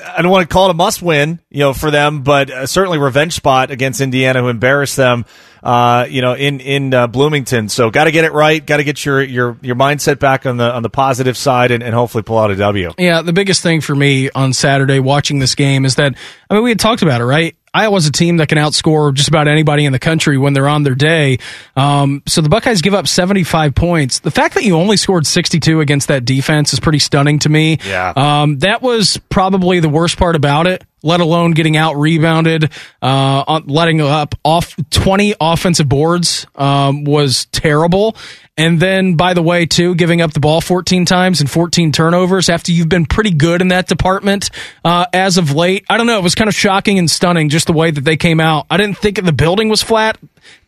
[0.06, 2.66] I don't want to call it a must win, you know, for them, but uh,
[2.68, 5.26] certainly revenge spot against Indiana, who embarrassed them.
[5.68, 8.66] Uh, you know, in in uh, Bloomington, so got to get it right.
[8.66, 11.84] Got to get your your your mindset back on the on the positive side, and,
[11.84, 12.94] and hopefully pull out a W.
[12.98, 16.16] Yeah, the biggest thing for me on Saturday watching this game is that
[16.50, 17.54] I mean we had talked about it, right?
[17.74, 20.84] Iowa's a team that can outscore just about anybody in the country when they're on
[20.84, 21.38] their day.
[21.76, 24.20] Um, so the Buckeyes give up 75 points.
[24.20, 27.78] The fact that you only scored 62 against that defense is pretty stunning to me.
[27.86, 28.14] Yeah.
[28.16, 30.86] Um, that was probably the worst part about it.
[31.08, 32.70] Let alone getting out rebounded,
[33.02, 38.18] uh, letting up off 20 offensive boards, um, was terrible.
[38.58, 42.50] And then, by the way, too, giving up the ball 14 times and 14 turnovers
[42.50, 44.50] after you've been pretty good in that department
[44.84, 45.86] uh, as of late.
[45.90, 46.18] I don't know.
[46.18, 48.66] It was kind of shocking and stunning just the way that they came out.
[48.70, 50.18] I didn't think the building was flat.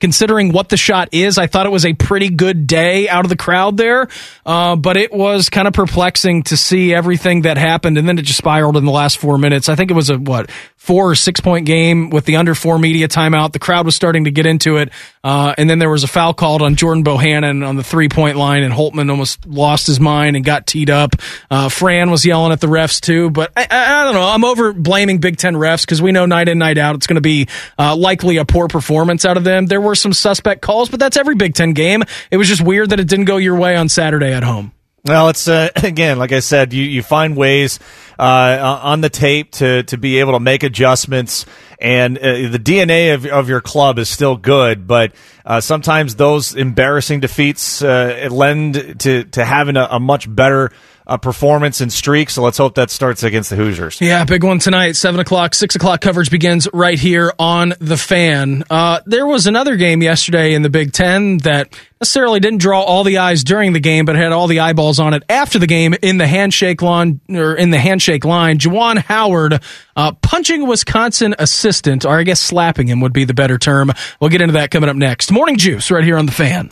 [0.02, 3.30] Considering what the shot is, I thought it was a pretty good day out of
[3.30, 4.08] the crowd there.
[4.46, 7.98] Uh, but it was kind of perplexing to see everything that happened.
[7.98, 9.70] And then it just spiraled in the last four minutes.
[9.70, 12.78] I think it was a, what, four or six point game with the under four
[12.78, 13.54] media timeout.
[13.54, 14.90] The crowd was starting to get into it.
[15.24, 18.38] Uh, and then there was a foul called on Jordan Bohannon on the three point
[18.38, 21.16] line, and Holtmann almost lost his mind and got teed up.
[21.50, 24.28] Uh, Fran was yelling at the refs too, but I, I, don't know.
[24.28, 27.16] I'm over blaming Big Ten refs because we know night in, night out, it's going
[27.16, 29.66] to be uh, likely a poor performance out of them.
[29.66, 32.04] There were some suspect calls, but that's every Big Ten game.
[32.30, 34.74] It was just weird that it didn't go your way on Saturday at home.
[35.06, 37.80] Well, it's uh, again, like I said, you, you find ways
[38.18, 41.46] uh, on the tape to to be able to make adjustments,
[41.80, 45.14] and uh, the DNA of of your club is still good, but
[45.46, 50.72] uh, sometimes those embarrassing defeats uh, lend to to having a, a much better.
[51.10, 54.00] Uh, performance and streak, so let's hope that starts against the Hoosiers.
[54.00, 54.96] Yeah, big one tonight.
[54.96, 58.64] Seven o'clock, six o'clock coverage begins right here on the fan.
[58.70, 63.04] Uh, there was another game yesterday in the Big Ten that necessarily didn't draw all
[63.04, 65.96] the eyes during the game, but had all the eyeballs on it after the game
[66.04, 68.60] in the handshake line or in the handshake line.
[68.60, 69.64] Juwan Howard
[69.96, 73.92] uh, punching Wisconsin assistant, or I guess slapping him would be the better term.
[74.22, 75.32] We'll get into that coming up next.
[75.32, 76.70] Morning Juice right here on the fan.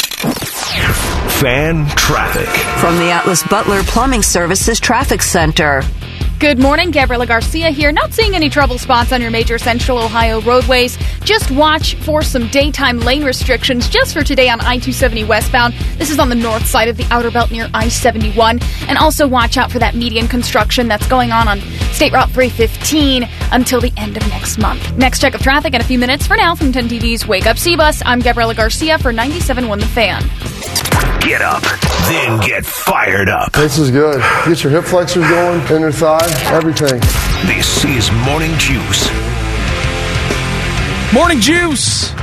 [1.42, 2.50] Fan traffic.
[2.80, 5.84] From the Atlas Butler Plumbing Services Traffic Center.
[6.40, 7.92] Good morning, Gabriela Garcia here.
[7.92, 10.98] Not seeing any trouble spots on your major central Ohio roadways.
[11.22, 15.76] Just watch for some daytime lane restrictions just for today on I 270 westbound.
[15.98, 18.60] This is on the north side of the outer belt near I 71.
[18.88, 21.60] And also watch out for that median construction that's going on on
[21.98, 24.96] State Route 315 until the end of next month.
[24.98, 26.28] Next check of traffic in a few minutes.
[26.28, 30.22] For now, from 10 TV's Wake Up C-Bus, I'm Gabriela Garcia for 97.1 The Fan.
[31.22, 31.64] Get up,
[32.08, 33.52] then get fired up.
[33.54, 34.22] This is good.
[34.46, 36.20] Get your hip flexors going, inner thigh,
[36.54, 37.00] everything.
[37.48, 39.10] This is Morning Juice.
[41.12, 42.14] Morning Juice.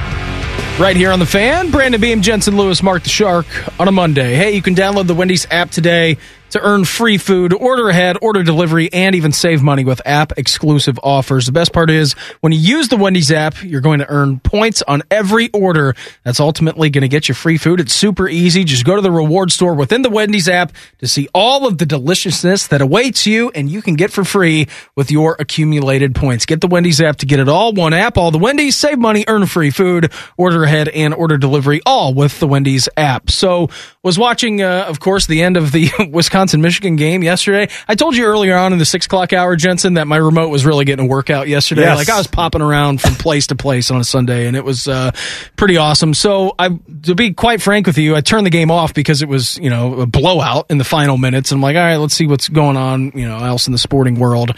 [0.79, 3.47] Right here on the fan, Brandon Beam, Jensen Lewis, Mark the Shark
[3.81, 4.37] on a Monday.
[4.37, 6.17] Hey, you can download the Wendy's app today
[6.55, 10.99] to earn free food, order ahead, order delivery, and even save money with app exclusive
[11.03, 11.47] offers.
[11.47, 14.81] The best part is when you use the Wendy's app, you're going to earn points
[14.83, 15.95] on every order.
[16.23, 17.81] That's ultimately going to get you free food.
[17.81, 18.62] It's super easy.
[18.62, 21.87] Just go to the reward store within the Wendy's app to see all of the
[21.87, 26.47] deliciousness that awaits you and you can get for free with your accumulated points.
[26.47, 27.73] Get the Wendy's app to get it all.
[27.73, 31.81] One app, all the Wendy's, save money, earn free food, order ahead, and order delivery,
[31.85, 33.31] all with the Wendy's app.
[33.31, 33.71] So
[34.05, 37.73] was watching, uh, of course, the end of the Wisconsin Michigan game yesterday.
[37.88, 40.67] I told you earlier on in the six o'clock hour, Jensen, that my remote was
[40.67, 41.83] really getting a workout yesterday.
[41.83, 41.97] Yes.
[41.97, 44.87] Like I was popping around from place to place on a Sunday, and it was
[44.87, 45.11] uh,
[45.57, 46.12] pretty awesome.
[46.12, 49.29] So, I, to be quite frank with you, I turned the game off because it
[49.29, 51.51] was, you know, a blowout in the final minutes.
[51.51, 53.79] And I'm like, all right, let's see what's going on, you know, else in the
[53.79, 54.55] sporting world.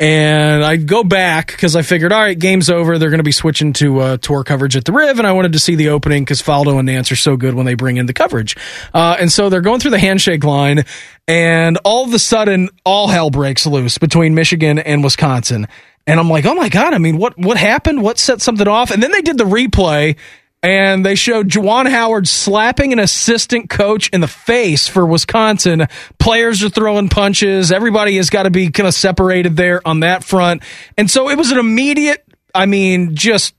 [0.00, 2.98] And I go back because I figured, all right, game's over.
[2.98, 5.54] They're going to be switching to uh, tour coverage at the Riv, and I wanted
[5.54, 8.06] to see the opening because Faldo and Nantz are so good when they bring in
[8.06, 8.56] the coverage.
[8.92, 10.84] Uh, and so they're going through the handshake line,
[11.26, 15.66] and all of a sudden, all hell breaks loose between Michigan and Wisconsin.
[16.06, 16.94] And I'm like, oh my god!
[16.94, 18.02] I mean, what what happened?
[18.02, 18.90] What set something off?
[18.90, 20.16] And then they did the replay,
[20.62, 25.86] and they showed Juwan Howard slapping an assistant coach in the face for Wisconsin.
[26.18, 27.70] Players are throwing punches.
[27.70, 30.62] Everybody has got to be kind of separated there on that front.
[30.96, 32.24] And so it was an immediate,
[32.54, 33.54] I mean, just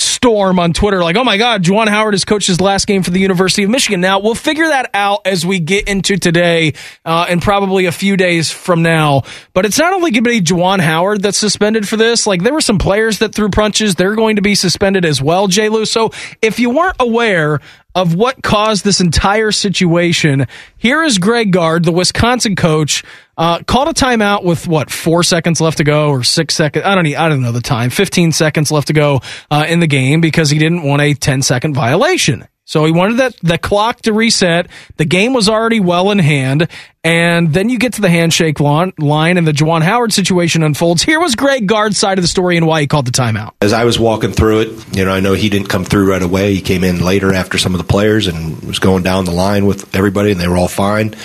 [0.00, 3.10] storm on Twitter like, oh my God, Juwan Howard has coached his last game for
[3.10, 4.00] the University of Michigan.
[4.00, 8.16] Now, we'll figure that out as we get into today uh, and probably a few
[8.16, 9.22] days from now.
[9.52, 12.26] But it's not only going to be Juwan Howard that's suspended for this.
[12.26, 13.94] Like, there were some players that threw punches.
[13.94, 15.68] They're going to be suspended as well, J.
[15.68, 15.84] Lou.
[15.84, 16.10] So
[16.42, 17.60] if you weren't aware,
[17.94, 20.46] of what caused this entire situation.
[20.76, 23.02] Here is Greg Gard, the Wisconsin coach,
[23.40, 26.84] uh, called a timeout with what four seconds left to go or six seconds.
[26.84, 27.88] I don't I don't know the time.
[27.88, 31.40] Fifteen seconds left to go uh, in the game because he didn't want a 10
[31.40, 32.46] second violation.
[32.70, 34.68] So he wanted that the clock to reset.
[34.96, 36.68] The game was already well in hand,
[37.02, 41.02] and then you get to the handshake line, and the Juwan Howard situation unfolds.
[41.02, 43.54] Here was Greg Gard's side of the story and why he called the timeout.
[43.60, 46.22] As I was walking through it, you know, I know he didn't come through right
[46.22, 46.54] away.
[46.54, 49.66] He came in later after some of the players and was going down the line
[49.66, 51.16] with everybody, and they were all fine.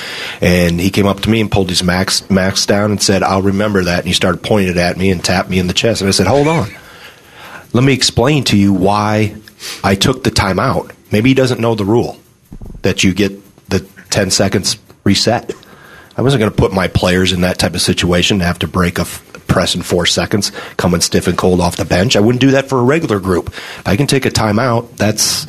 [0.41, 3.43] And he came up to me and pulled his max max down and said, "I'll
[3.43, 6.01] remember that." And he started pointing it at me and tapped me in the chest.
[6.01, 6.71] And I said, "Hold on,
[7.71, 9.35] let me explain to you why
[9.83, 12.19] I took the timeout." Maybe he doesn't know the rule
[12.81, 13.33] that you get
[13.69, 15.53] the 10 seconds reset.
[16.17, 18.67] I wasn't going to put my players in that type of situation to have to
[18.67, 22.15] break a f- press in four seconds, coming stiff and cold off the bench.
[22.15, 23.47] I wouldn't do that for a regular group.
[23.49, 25.45] If I can take a timeout, that's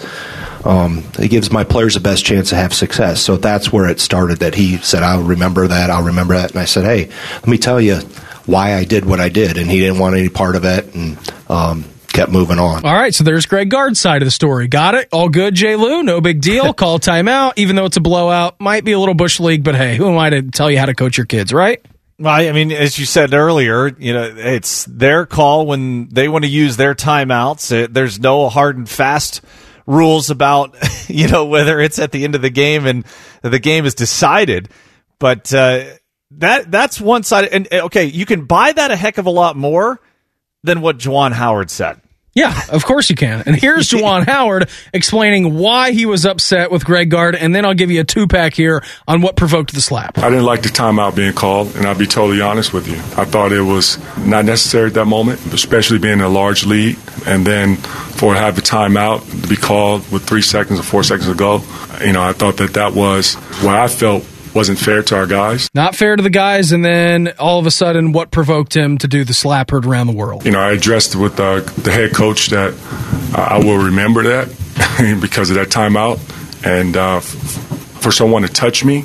[0.67, 3.21] um, it gives my players the best chance to have success.
[3.21, 4.41] So that's where it started.
[4.41, 5.91] That he said, "I'll remember that.
[5.91, 7.99] I'll remember that." And I said, "Hey, let me tell you
[8.47, 11.19] why I did what I did." And he didn't want any part of it, and
[11.49, 11.85] um,
[12.17, 12.85] kept moving on.
[12.85, 14.69] All right, so there's Greg Gard's side of the story.
[14.69, 15.09] Got it?
[15.13, 15.77] All good, J.
[15.77, 16.03] Lou?
[16.03, 16.73] No big deal.
[16.75, 18.61] Call timeout, even though it's a blowout.
[18.61, 20.87] Might be a little bush league, but hey, who am I to tell you how
[20.87, 21.85] to coach your kids, right?
[22.19, 26.45] Well, I mean, as you said earlier, you know, it's their call when they want
[26.45, 27.71] to use their timeouts.
[27.71, 29.43] It, there's no hard and fast
[29.87, 30.75] rules about,
[31.09, 33.05] you know, whether it's at the end of the game and
[33.43, 34.71] the game is decided.
[35.19, 35.85] But uh,
[36.33, 37.49] that that's one side.
[37.49, 40.01] And okay, you can buy that a heck of a lot more
[40.63, 42.01] than what Juwan Howard said.
[42.37, 43.43] Yeah, of course you can.
[43.47, 47.75] And here's Juwan Howard explaining why he was upset with Greg Gard, and then I'll
[47.75, 50.19] give you a two pack here on what provoked the slap.
[50.19, 52.99] I didn't like the timeout being called, and I'll be totally honest with you.
[53.21, 57.47] I thought it was not necessary at that moment, especially being a large lead, and
[57.47, 61.29] then for to have the timeout to be called with three seconds or four seconds
[61.29, 61.63] to go.
[62.05, 64.25] You know, I thought that that was what I felt
[64.57, 65.69] wasn't fair to our guys.
[65.75, 69.07] Not fair to the guys, and then all of a sudden, what provoked him to
[69.07, 70.45] do the slap heard around the world?
[70.45, 72.75] You know, I addressed with uh, the head coach that
[73.37, 76.19] uh, I will remember that because of that timeout,
[76.67, 77.25] and uh, f-
[78.01, 79.05] for someone to touch me,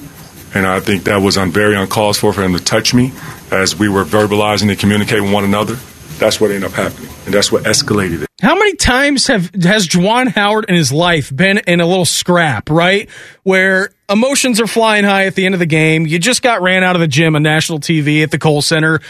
[0.55, 3.11] and I think that was un- very uncalled for for him to touch me
[3.51, 5.77] as we were verbalizing and communicating with one another.
[6.21, 8.27] That's what ended up happening, and that's what escalated it.
[8.43, 12.69] How many times have has Juwan Howard in his life been in a little scrap,
[12.69, 13.09] right?
[13.41, 16.05] Where emotions are flying high at the end of the game.
[16.05, 19.01] You just got ran out of the gym on national TV at the Kohl Center.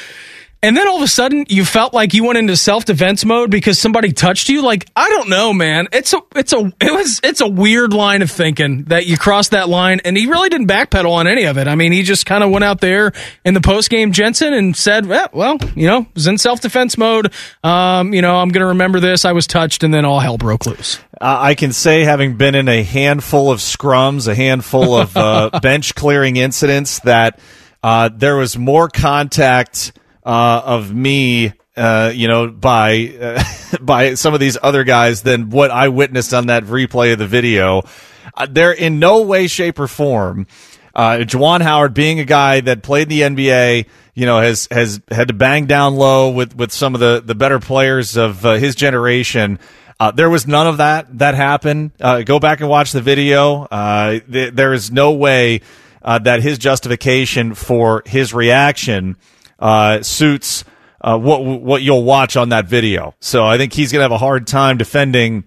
[0.63, 3.79] And then all of a sudden you felt like you went into self-defense mode because
[3.79, 4.61] somebody touched you.
[4.61, 5.87] Like, I don't know, man.
[5.91, 9.51] It's a, it's a, it was, it's a weird line of thinking that you crossed
[9.51, 11.67] that line and he really didn't backpedal on any of it.
[11.67, 13.11] I mean, he just kind of went out there
[13.43, 17.33] in the post-game Jensen and said, well, well you know, was in self-defense mode.
[17.63, 19.25] Um, you know, I'm going to remember this.
[19.25, 20.99] I was touched and then all hell broke loose.
[21.19, 25.59] Uh, I can say, having been in a handful of scrums, a handful of uh,
[25.61, 27.39] bench clearing incidents, that
[27.83, 29.91] uh, there was more contact
[30.25, 33.43] uh, of me, uh, you know, by uh,
[33.81, 37.27] by some of these other guys than what I witnessed on that replay of the
[37.27, 37.83] video.
[38.35, 40.47] Uh, they're in no way, shape, or form.
[40.93, 45.29] Uh, Juwan Howard, being a guy that played the NBA, you know, has has had
[45.29, 48.75] to bang down low with with some of the the better players of uh, his
[48.75, 49.59] generation.
[49.99, 51.91] Uh, there was none of that that happened.
[51.99, 53.63] Uh, go back and watch the video.
[53.63, 55.61] Uh, th- there is no way
[56.01, 59.15] uh, that his justification for his reaction
[59.61, 60.65] uh, suits
[60.99, 63.15] uh, what what you'll watch on that video.
[63.19, 65.45] So I think he's going to have a hard time defending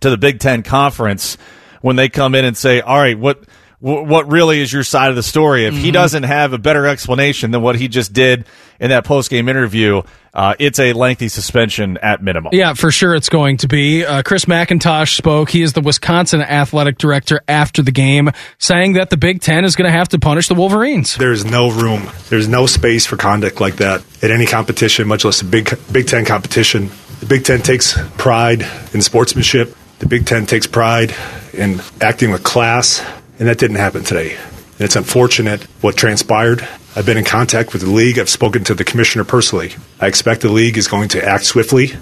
[0.00, 1.36] to the Big Ten conference
[1.82, 3.44] when they come in and say, "All right, what
[3.78, 5.66] what really is your side of the story.
[5.66, 8.46] If he doesn't have a better explanation than what he just did
[8.80, 10.02] in that post game interview,
[10.34, 12.50] uh, it's a lengthy suspension at minimum.
[12.52, 14.04] Yeah, for sure it's going to be.
[14.04, 15.50] Uh, Chris McIntosh spoke.
[15.50, 19.76] He is the Wisconsin athletic director after the game, saying that the Big Ten is
[19.76, 21.16] going to have to punish the Wolverines.
[21.16, 22.02] There's no room.
[22.28, 26.06] There's no space for conduct like that at any competition, much less a Big Big
[26.06, 26.90] Ten competition.
[27.20, 28.62] The Big Ten takes pride
[28.92, 29.74] in sportsmanship.
[30.00, 31.14] The Big Ten takes pride
[31.54, 33.00] in acting with class,
[33.38, 34.36] and that didn't happen today.
[34.78, 36.66] And it's unfortunate what transpired.
[36.94, 38.18] I've been in contact with the league.
[38.18, 39.74] I've spoken to the commissioner personally.
[40.00, 41.92] I expect the league is going to act swiftly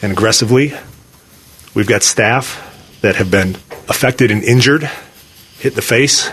[0.00, 0.72] and aggressively.
[1.74, 2.64] We've got staff
[3.02, 3.56] that have been
[3.88, 4.90] affected and injured,
[5.58, 6.30] hit in the face,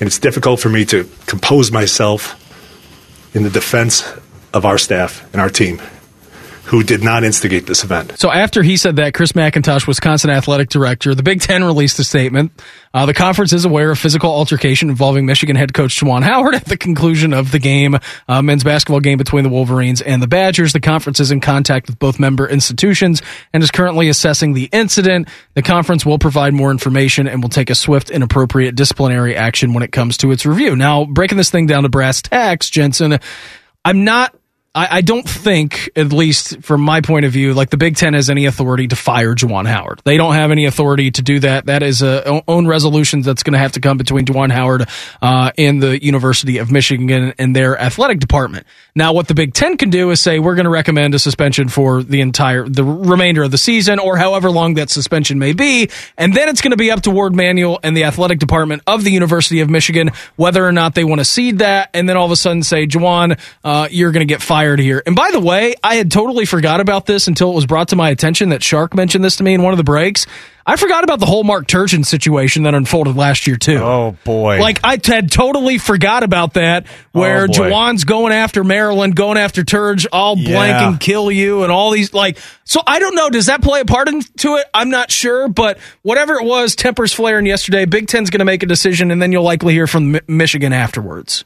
[0.00, 2.40] and it's difficult for me to compose myself
[3.34, 4.12] in the defense
[4.52, 5.80] of our staff and our team
[6.74, 8.18] who did not instigate this event.
[8.18, 12.04] So after he said that, Chris McIntosh, Wisconsin athletic director, the Big Ten released a
[12.04, 12.50] statement.
[12.92, 16.64] Uh, the conference is aware of physical altercation involving Michigan head coach Juwan Howard at
[16.64, 17.96] the conclusion of the game,
[18.26, 20.72] uh, men's basketball game between the Wolverines and the Badgers.
[20.72, 23.22] The conference is in contact with both member institutions
[23.52, 25.28] and is currently assessing the incident.
[25.54, 29.74] The conference will provide more information and will take a swift and appropriate disciplinary action
[29.74, 30.74] when it comes to its review.
[30.74, 33.20] Now, breaking this thing down to brass tacks, Jensen,
[33.84, 34.34] I'm not
[34.74, 38.14] I, I don't think, at least from my point of view, like the Big Ten
[38.14, 40.00] has any authority to fire Juwan Howard.
[40.04, 41.66] They don't have any authority to do that.
[41.66, 44.88] That is a own resolution that's going to have to come between Juwan Howard
[45.22, 48.66] uh, and the University of Michigan and their athletic department.
[48.94, 51.68] Now, what the Big Ten can do is say we're going to recommend a suspension
[51.68, 55.88] for the entire the remainder of the season, or however long that suspension may be,
[56.18, 59.04] and then it's going to be up to Warde Manuel and the athletic department of
[59.04, 62.26] the University of Michigan whether or not they want to cede that, and then all
[62.26, 65.02] of a sudden say, Juwan, uh, you're going to get fired here.
[65.06, 67.96] And by the way, I had totally forgot about this until it was brought to
[67.96, 70.26] my attention that Shark mentioned this to me in one of the breaks.
[70.66, 73.76] I forgot about the whole Mark Turgeon situation that unfolded last year too.
[73.82, 74.58] Oh boy!
[74.60, 77.48] Like I had totally forgot about that, oh, where Oh.
[77.48, 80.88] Juwan's going after Maryland, going after Turge, all blank Yeah.
[80.88, 82.38] and kill you, and all these like.
[82.64, 83.28] So I don't know.
[83.28, 84.64] Does that play a part into it?
[84.72, 87.84] I'm not sure, but whatever it was, tempers flaring yesterday.
[87.84, 90.72] Big Ten's going to make a decision, and then you'll likely hear from Mi- Michigan
[90.72, 91.44] afterwards.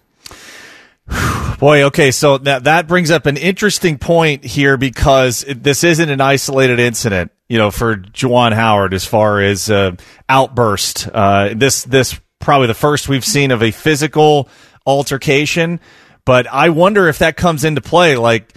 [1.59, 6.21] Boy, okay, so that that brings up an interesting point here because this isn't an
[6.21, 9.93] isolated incident, you know, for Juwan Howard as far as uh,
[10.29, 11.09] outburst.
[11.13, 14.49] Uh, this this probably the first we've seen of a physical
[14.87, 15.81] altercation,
[16.25, 18.17] but I wonder if that comes into play.
[18.17, 18.53] Like,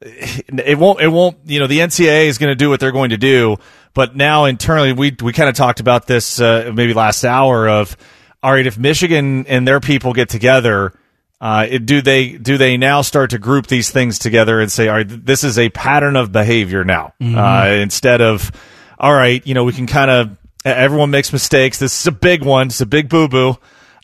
[0.00, 3.10] it won't it won't you know the NCAA is going to do what they're going
[3.10, 3.56] to do,
[3.94, 7.96] but now internally we we kind of talked about this uh, maybe last hour of
[8.42, 10.92] all right if Michigan and their people get together.
[11.40, 14.88] Uh, it- do they do they now start to group these things together and say,
[14.88, 17.36] all right, this is a pattern of behavior now, Mhm.
[17.36, 18.50] uh, instead of,
[18.98, 20.30] all right, you know, we can kind of
[20.64, 21.78] everyone makes mistakes.
[21.78, 22.68] This is a big one.
[22.68, 23.56] It's a big boo boo.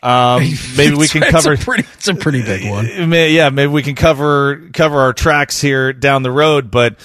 [0.02, 0.42] Um,
[0.76, 1.56] maybe we can It's a cover.
[1.56, 2.86] pretty- it's a pretty big one.
[3.08, 6.96] May- yeah, maybe we can cover cover our tracks here down the road, but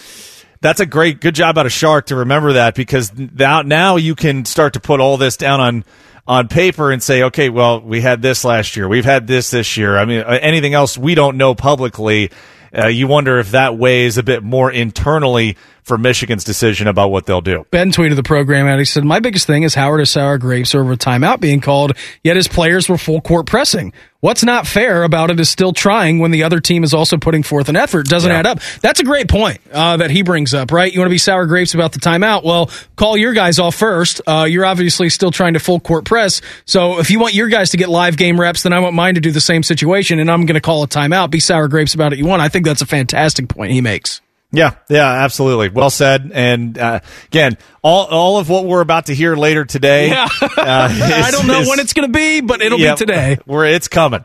[0.59, 4.13] that's a great good job out of Shark to remember that because now now you
[4.15, 5.85] can start to put all this down on
[6.27, 9.77] on paper and say, okay, well, we had this last year, we've had this this
[9.77, 9.97] year.
[9.97, 12.31] I mean, uh, anything else we don't know publicly.
[12.77, 15.55] Uh, you wonder if that weighs a bit more internally
[15.87, 17.65] for Michigan's decision about what they'll do.
[17.71, 20.75] Ben tweeted the program and He said, My biggest thing is Howard is sour grapes
[20.75, 23.93] over a timeout being called, yet his players were full court pressing.
[24.19, 27.43] What's not fair about it is still trying when the other team is also putting
[27.43, 28.07] forth an effort.
[28.07, 28.39] Doesn't Yeah.
[28.39, 28.59] add up.
[28.81, 30.91] That's a great point uh, that he brings up, right?
[30.91, 32.43] You want to be sour grapes about the timeout?
[32.43, 34.19] Well, call your guys off first.
[34.27, 36.41] Uh, you're obviously still trying to full court press.
[36.65, 39.13] So if you want your guys to get live game reps, then I want mine
[39.15, 41.29] to do the same situation, and I'm going to call a timeout.
[41.29, 42.41] Be sour grapes about it you want.
[42.41, 44.19] I think that's a fantastic point he makes.
[44.51, 45.69] Yeah, yeah, absolutely.
[45.69, 46.31] Well said.
[46.33, 50.07] And uh, again, all all of what we're about to hear later today.
[50.09, 50.27] Yeah.
[50.41, 53.37] uh, I don't know is- when it's going to be, but it'll Yep, be today.
[53.45, 54.23] Where it's coming.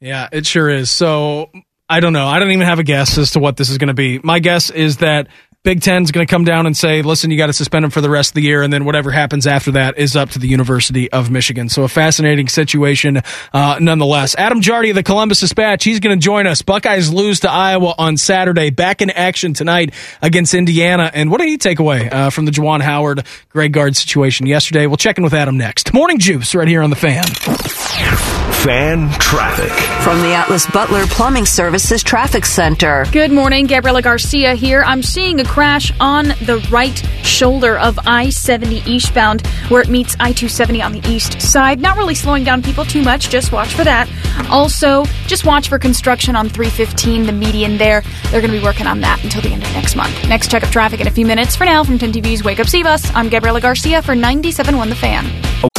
[0.00, 0.90] Yeah, it sure is.
[0.90, 1.50] So
[1.88, 2.26] I don't know.
[2.26, 4.20] I don't even have a guess as to what this is going to be.
[4.22, 5.26] My guess is that
[5.64, 8.02] Big Ten's going to come down and say, "Listen, you got to suspend him for
[8.02, 10.46] the rest of the year," and then whatever happens after that is up to the
[10.46, 11.70] University of Michigan.
[11.70, 13.22] So a fascinating situation,
[13.54, 14.34] uh, nonetheless.
[14.36, 16.60] Adam Jardy of the Columbus Dispatch, he's going to join us.
[16.60, 21.10] Buckeyes lose to Iowa on Saturday, back in action tonight against Indiana.
[21.14, 24.86] And what did he take away uh, from the Juwan Howard Greg Gard situation yesterday?
[24.86, 25.94] We'll check in with Adam next.
[25.94, 28.43] Morning Juice right here on the Fan.
[28.64, 29.70] Fan traffic.
[30.02, 33.04] From the Atlas Butler Plumbing Services Traffic Center.
[33.12, 34.82] Good morning, Gabriela Garcia here.
[34.86, 40.16] I'm seeing a crash on the right shoulder of I 70 eastbound where it meets
[40.18, 41.78] I 270 on the east side.
[41.78, 44.08] Not really slowing down people too much, just watch for that.
[44.48, 48.02] Also, just watch for construction on 315, the median there.
[48.30, 50.26] They're going to be working on that until the end of next month.
[50.26, 51.54] Next check of traffic in a few minutes.
[51.54, 55.70] For now, from 10 TV's Wake Up Sebus, I'm Gabriela Garcia for 97.1 The Fan.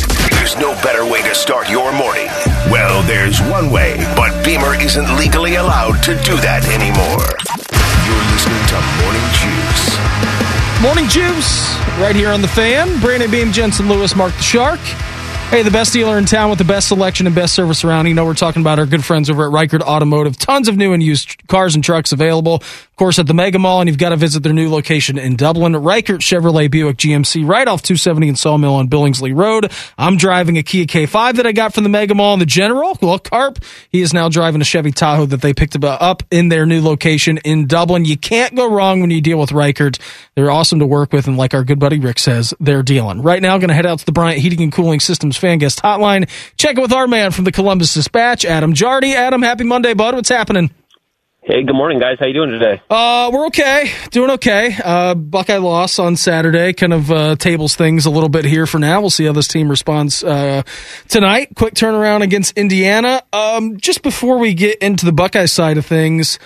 [0.60, 2.28] No better way to start your morning.
[2.72, 7.28] Well, there's one way, but Beamer isn't legally allowed to do that anymore.
[8.08, 9.84] You're listening to Morning Juice.
[10.82, 13.02] Morning Juice, right here on the fan.
[13.02, 14.80] Brandon Beam, Jensen Lewis, Mark the Shark.
[15.52, 18.08] Hey, the best dealer in town with the best selection and best service around.
[18.08, 20.38] You know, we're talking about our good friends over at Ricart Automotive.
[20.38, 22.56] Tons of new and used cars and trucks available.
[22.56, 25.36] Of course, at the Mega Mall, and you've got to visit their new location in
[25.36, 25.74] Dublin.
[25.74, 29.72] Ricart Chevrolet Buick GMC right off 270 and Sawmill on Billingsley Road.
[29.98, 32.34] I'm driving a Kia K5 that I got from the Mega Mall.
[32.34, 35.82] And the General, well, Carp, he is now driving a Chevy Tahoe that they picked
[35.82, 38.04] up in their new location in Dublin.
[38.04, 40.00] You can't go wrong when you deal with Ricart.
[40.36, 43.22] They're awesome to work with, and like our good buddy Rick says, they're dealing.
[43.22, 45.58] Right now, I'm going to head out to the Bryant Heating and Cooling Systems fan
[45.58, 46.30] guest hotline.
[46.58, 49.14] Check it with our man from the Columbus Dispatch, Adam Jardy.
[49.14, 50.16] Adam, happy Monday, bud.
[50.16, 50.72] What's happening?
[51.48, 52.18] Hey, good morning, guys.
[52.20, 52.82] How you doing today?
[52.90, 54.76] Uh, we're okay, doing okay.
[54.84, 58.80] Uh, Buckeye loss on Saturday kind of uh, tables things a little bit here for
[58.80, 59.00] now.
[59.00, 60.64] We'll see how this team responds uh,
[61.08, 61.50] tonight.
[61.56, 63.22] Quick turnaround against Indiana.
[63.32, 66.40] Um, just before we get into the Buckeye side of things,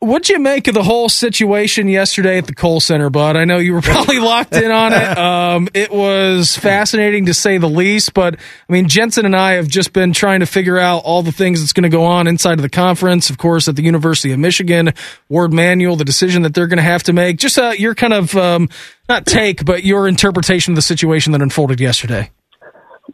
[0.00, 3.34] What'd you make of the whole situation yesterday at the Kohl Center, Bud?
[3.34, 5.16] I know you were probably locked in on it.
[5.16, 9.68] Um, it was fascinating to say the least, but I mean, Jensen and I have
[9.68, 12.58] just been trying to figure out all the things that's going to go on inside
[12.58, 13.30] of the conference.
[13.30, 14.92] Of course, at the University of Michigan,
[15.30, 17.38] Warde Manuel, the decision that they're going to have to make.
[17.38, 18.68] Just uh, your kind of um,
[19.08, 22.30] not take, but your interpretation of the situation that unfolded yesterday.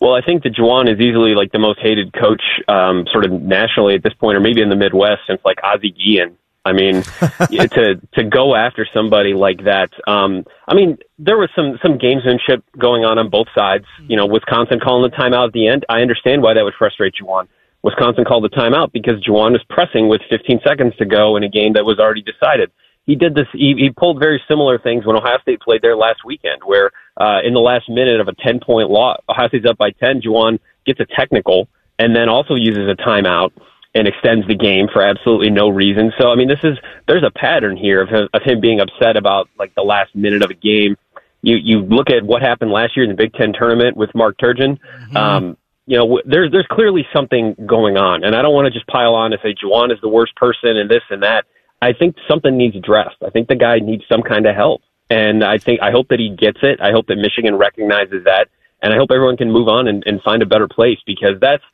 [0.00, 3.30] Well, I think that Juwan is easily like the most hated coach, um, sort of
[3.30, 6.36] nationally at this point, or maybe in the Midwest since like Ozzie Guillen.
[6.64, 7.02] I mean,
[7.72, 9.90] to to go after somebody like that.
[10.06, 13.84] Um, I mean, there was some some gamesmanship going on on both sides.
[14.06, 15.84] You know, Wisconsin calling the timeout at the end.
[15.88, 17.48] I understand why that would frustrate Juwan.
[17.82, 21.48] Wisconsin called the timeout because Juwan was pressing with 15 seconds to go in a
[21.48, 22.70] game that was already decided.
[23.04, 23.48] He did this.
[23.52, 27.40] He, he pulled very similar things when Ohio State played there last weekend, where uh,
[27.44, 30.22] in the last minute of a 10 point loss, Ohio State's up by 10.
[30.22, 33.50] Juwan gets a technical and then also uses a timeout
[33.94, 36.12] and extends the game for absolutely no reason.
[36.18, 39.16] So I mean, this is there's a pattern here of him, of him being upset
[39.16, 40.96] about like the last minute of a game.
[41.42, 44.38] You you look at what happened last year in the Big Ten tournament with Mark
[44.38, 44.78] Turgeon.
[44.78, 45.16] Mm-hmm.
[45.16, 48.86] Um, you know, there's there's clearly something going on, and I don't want to just
[48.86, 51.44] pile on and say Juwan is the worst person and this and that.
[51.82, 53.16] I think something needs addressed.
[53.26, 56.20] I think the guy needs some kind of help, and I think I hope that
[56.20, 56.80] he gets it.
[56.80, 58.48] I hope that Michigan recognizes that,
[58.80, 61.64] and I hope everyone can move on and, and find a better place because that's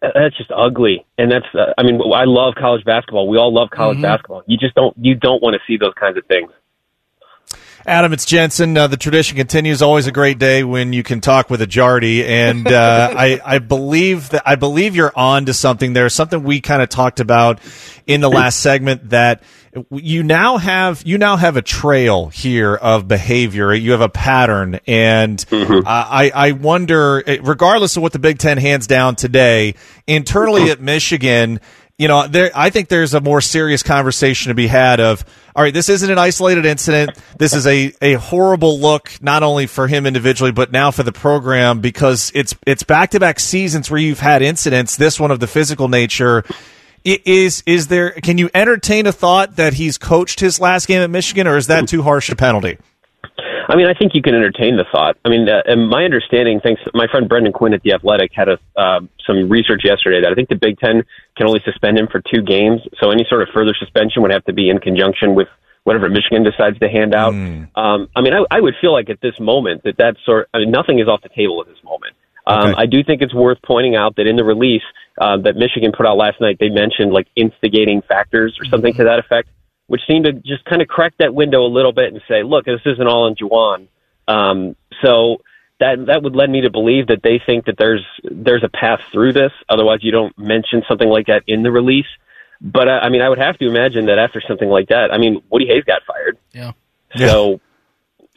[0.00, 1.04] that's just ugly.
[1.18, 3.28] And that's, uh, I mean, I love college basketball.
[3.28, 4.02] We all love college mm-hmm.
[4.02, 4.42] basketball.
[4.46, 6.50] You just don't, you don't want to see those kinds of things.
[7.86, 8.76] Adam, it's Jensen.
[8.76, 9.80] Uh, the tradition continues.
[9.80, 13.58] Always a great day when you can talk with a Jardy, and uh, I, I
[13.60, 16.08] believe that I believe you're on to something there.
[16.08, 17.60] Something we kind of talked about
[18.04, 19.44] in the last segment that
[19.90, 23.74] you now have you now have a trail here of behavior.
[23.74, 25.86] You have a pattern, and mm-hmm.
[25.86, 29.74] I I wonder, regardless of what the Big Ten hands down today,
[30.06, 31.60] internally at Michigan
[31.98, 35.24] you know, there, I think there's a more serious conversation to be had of,
[35.54, 37.18] all right, this isn't an isolated incident.
[37.38, 41.12] This is a, a horrible look, not only for him individually, but now for the
[41.12, 45.40] program because it's, it's back to back seasons where you've had incidents, this one of
[45.40, 46.44] the physical nature.
[47.06, 51.10] Is, is there, can you entertain a thought that he's coached his last game at
[51.10, 52.78] Michigan or is that too harsh a penalty?
[53.68, 55.16] I mean, I think you can entertain the thought.
[55.24, 58.48] I mean, uh, and my understanding, thanks, my friend Brendan Quinn at the Athletic had
[58.48, 61.02] a, uh, some research yesterday that I think the Big Ten
[61.36, 62.80] can only suspend him for two games.
[63.00, 65.48] So any sort of further suspension would have to be in conjunction with
[65.82, 67.32] whatever Michigan decides to hand out.
[67.32, 67.68] Mm.
[67.76, 70.58] Um, I mean, I, I would feel like at this moment that that sort, I
[70.58, 72.14] mean, nothing is off the table at this moment.
[72.46, 72.82] Um, okay.
[72.82, 74.82] I do think it's worth pointing out that in the release
[75.20, 79.02] uh, that Michigan put out last night, they mentioned like instigating factors or something mm-hmm.
[79.02, 79.48] to that effect
[79.86, 82.64] which seemed to just kind of crack that window a little bit and say, look,
[82.64, 83.88] this isn't all in Juwan.
[84.28, 85.38] Um, so
[85.78, 89.00] that that would lead me to believe that they think that there's there's a path
[89.12, 89.52] through this.
[89.68, 92.06] Otherwise, you don't mention something like that in the release.
[92.60, 95.18] But uh, I mean, I would have to imagine that after something like that, I
[95.18, 96.38] mean, Woody Hayes got fired.
[96.52, 96.72] Yeah.
[97.16, 97.60] So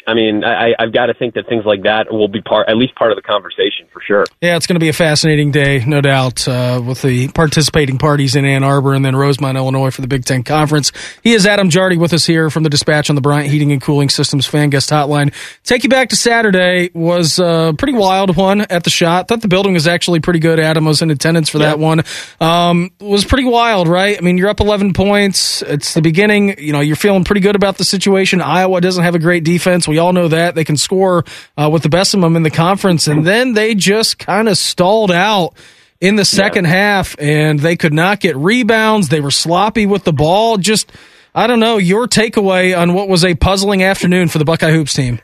[0.10, 2.78] I mean, I, I've got to think that things like that will be part, at
[2.78, 4.26] least part of the conversation for sure.
[4.42, 8.36] Yeah, it's going to be a fascinating day, no doubt, uh, with the participating parties
[8.36, 10.92] in Ann Arbor and then Rosemont, Illinois for the Big Ten Conference.
[11.22, 13.80] He is Adam Jardy with us here from the Dispatch on the Bryant Heating and
[13.80, 15.32] Cooling Systems fan guest hotline.
[15.64, 19.28] Take you back to Saturday was a pretty wild one at the shot.
[19.28, 20.60] Thought the building was actually pretty good.
[20.60, 21.68] Adam was in attendance for yeah.
[21.68, 22.02] that one.
[22.42, 24.18] Um, was pretty wild, right?
[24.18, 25.62] I mean, you're up 11 points.
[25.62, 26.60] It's the beginning.
[26.60, 28.42] You know, you're feeling pretty good about the situation.
[28.42, 29.88] Iowa doesn't have a great defense.
[29.88, 30.56] We all know that.
[30.56, 31.24] They can score
[31.58, 33.08] uh, with the best of them in the conference.
[33.08, 35.54] And then they just kind of stalled out
[36.02, 36.72] in the second yeah.
[36.72, 39.10] half and they could not get rebounds.
[39.10, 40.58] They were sloppy with the ball.
[40.58, 40.92] Just,
[41.36, 44.94] I don't know, your takeaway on what was a puzzling afternoon for the Buckeye Hoops
[44.94, 45.20] team.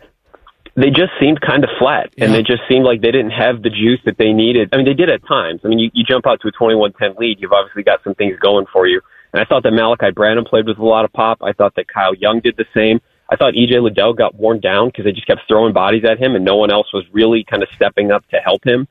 [0.75, 3.69] they just seemed kind of flat, and they just seemed like they didn't have the
[3.69, 4.69] juice that they needed.
[4.73, 5.61] I mean, they did at times.
[5.63, 8.37] I mean, you, you jump out to a 21-10 lead, you've obviously got some things
[8.39, 8.99] going for you.
[9.31, 11.39] And I thought that Malaki Branham played with a lot of pop.
[11.41, 13.01] I thought that Kyle Young did the same.
[13.29, 16.35] I thought EJ Liddell got worn down because they just kept throwing bodies at him,
[16.35, 18.87] and no one else was really kind of stepping up to help him.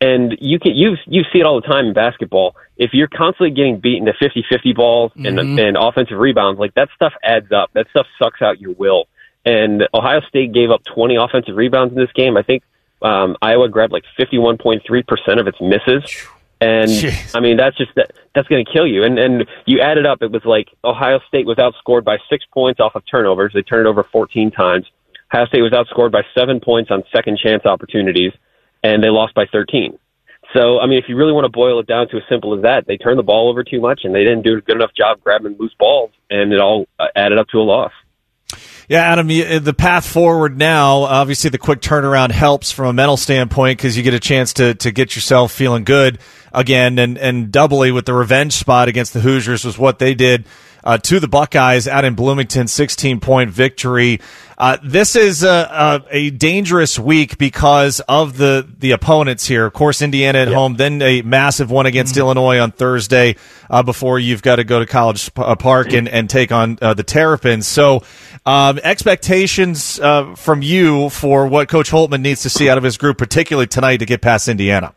[0.00, 2.54] And you can you you see it all the time in basketball.
[2.76, 5.68] If you're constantly getting beaten to 50-50 balls and Mhm.
[5.68, 7.70] and offensive rebounds, like that stuff adds up.
[7.72, 9.08] That stuff sucks out your will.
[9.44, 12.36] And Ohio State gave up 20 offensive rebounds in this game.
[12.36, 12.62] I think
[13.02, 16.04] um, Iowa grabbed like 51.3 percent of its misses.
[16.60, 16.90] And
[17.34, 19.04] I mean that's just that that's going to kill you.
[19.04, 22.44] And and you add it up, it was like Ohio State was outscored by six
[22.52, 23.52] points off of turnovers.
[23.54, 24.86] They turned it over 14 times.
[25.32, 28.32] Ohio State was outscored by seven points on second chance opportunities,
[28.82, 29.98] and they lost by 13.
[30.54, 32.62] So I mean, if you really want to boil it down to as simple as
[32.62, 34.94] that, they turned the ball over too much, and they didn't do a good enough
[34.96, 37.92] job grabbing loose balls, and it all uh, added up to a loss.
[38.88, 42.92] Yeah, Adam, you, uh, the path forward now, obviously the quick turnaround helps from a
[42.94, 46.18] mental standpoint because you get a chance to, to get yourself feeling good
[46.54, 50.46] again and, and doubly with the revenge spot against the Hoosiers was what they did
[50.88, 54.20] uh, to the Buckeyes out in Bloomington, 16 point victory.
[54.56, 59.66] Uh, this is a, a, a dangerous week because of the, the opponents here.
[59.66, 63.36] Of course, Indiana at home, then a massive one against Illinois on Thursday
[63.68, 66.94] uh, before you've got to go to College uh, Park and, and take on uh,
[66.94, 67.66] the Terrapins.
[67.66, 68.02] So,
[68.46, 72.96] um, expectations uh, from you for what Coach Holtmann needs to see out of his
[72.96, 74.94] group, particularly tonight to get past Indiana.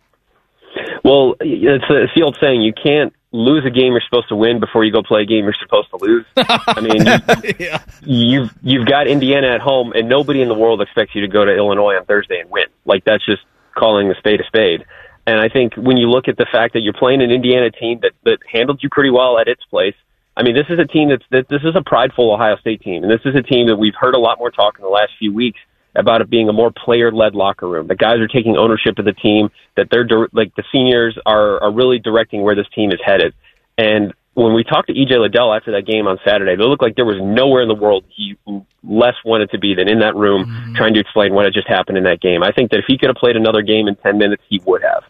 [1.03, 4.59] Well, it's, it's the old saying: you can't lose a game you're supposed to win
[4.59, 6.25] before you go play a game you're supposed to lose.
[6.35, 7.77] I mean, you,
[8.41, 11.45] you've you've got Indiana at home, and nobody in the world expects you to go
[11.45, 12.65] to Illinois on Thursday and win.
[12.85, 13.41] Like that's just
[13.75, 14.85] calling a spade a spade.
[15.25, 17.99] And I think when you look at the fact that you're playing an Indiana team
[18.01, 19.95] that that handled you pretty well at its place.
[20.35, 23.03] I mean, this is a team that's that this is a prideful Ohio State team,
[23.03, 25.11] and this is a team that we've heard a lot more talk in the last
[25.19, 25.59] few weeks
[25.95, 27.87] about it being a more player-led locker room.
[27.87, 29.49] The guys are taking ownership of the team.
[29.75, 33.33] That they're like the seniors are are really directing where this team is headed.
[33.77, 36.95] And when we talked to EJ Liddell after that game on Saturday, it looked like
[36.95, 38.37] there was nowhere in the world he
[38.83, 40.75] less wanted to be than in that room mm-hmm.
[40.75, 42.41] trying to explain what had just happened in that game.
[42.43, 44.83] I think that if he could have played another game in 10 minutes, he would
[44.83, 45.03] have.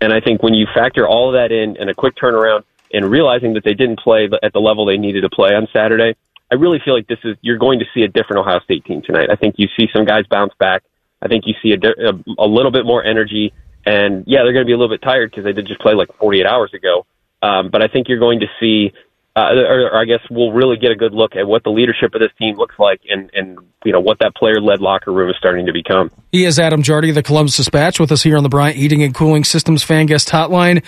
[0.00, 2.62] And I think when you factor all of that in and a quick turnaround
[2.92, 6.16] and realizing that they didn't play at the level they needed to play on Saturday,
[6.50, 9.02] I really feel like this is you're going to see a different Ohio State team
[9.02, 9.28] tonight.
[9.30, 10.82] I think you see some guys bounce back.
[11.22, 13.52] I think you see a, a, a little bit more energy,
[13.86, 15.94] and yeah, they're going to be a little bit tired because they did just play
[15.94, 17.06] like 48 hours ago.
[17.42, 18.92] Um, but I think you're going to see,
[19.36, 22.14] uh, or, or I guess we'll really get a good look at what the leadership
[22.14, 25.36] of this team looks like, and and you know what that player-led locker room is
[25.38, 26.10] starting to become.
[26.32, 29.14] He is Adam Jardy the Columbus Dispatch with us here on the Bryant Heating and
[29.14, 30.82] Cooling Systems Fan Guest Hotline.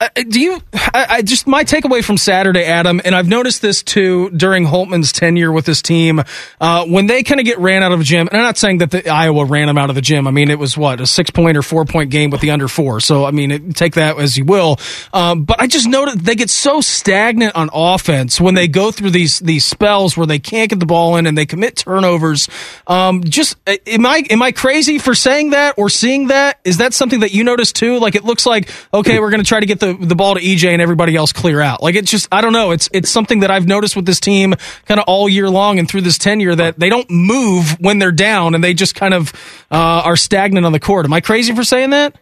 [0.00, 0.60] Uh, do you?
[0.72, 5.12] I, I just my takeaway from Saturday, Adam, and I've noticed this too during Holtmann's
[5.12, 6.20] tenure with this team.
[6.60, 8.78] Uh, when they kind of get ran out of the gym, and I'm not saying
[8.78, 10.26] that the Iowa ran them out of the gym.
[10.26, 12.66] I mean, it was what a six point or four point game with the under
[12.66, 12.98] four.
[12.98, 14.80] So I mean, it, take that as you will.
[15.12, 19.10] Um, but I just noticed they get so stagnant on offense when they go through
[19.10, 22.48] these these spells where they can't get the ball in and they commit turnovers.
[22.88, 26.58] Um, just uh, am I am I crazy for saying that or seeing that?
[26.64, 28.00] Is that something that you notice too?
[28.00, 30.40] Like it looks like okay, we're going to try to get the the ball to
[30.40, 31.82] EJ and everybody else clear out.
[31.82, 32.70] Like it's just I don't know.
[32.72, 34.54] It's it's something that I've noticed with this team
[34.86, 38.12] kind of all year long and through this tenure that they don't move when they're
[38.12, 39.32] down and they just kind of
[39.70, 41.04] uh, are stagnant on the court.
[41.06, 42.16] Am I crazy for saying that?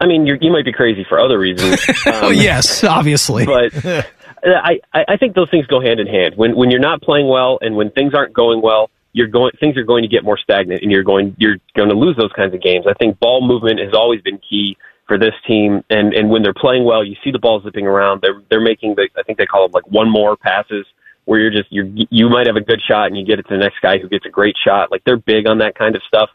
[0.00, 1.80] I mean, you're, you might be crazy for other reasons.
[2.06, 3.44] Oh yes, obviously.
[3.44, 3.74] but
[4.44, 6.34] I, I I think those things go hand in hand.
[6.36, 9.76] When when you're not playing well and when things aren't going well, you're going things
[9.76, 12.54] are going to get more stagnant and you're going you're going to lose those kinds
[12.54, 12.86] of games.
[12.88, 14.76] I think ball movement has always been key
[15.06, 18.22] for this team and and when they're playing well, you see the ball zipping around.
[18.22, 20.86] They're they're making the I think they call them like one more passes
[21.24, 23.54] where you're just you're you might have a good shot and you get it to
[23.54, 24.90] the next guy who gets a great shot.
[24.90, 26.30] Like they're big on that kind of stuff.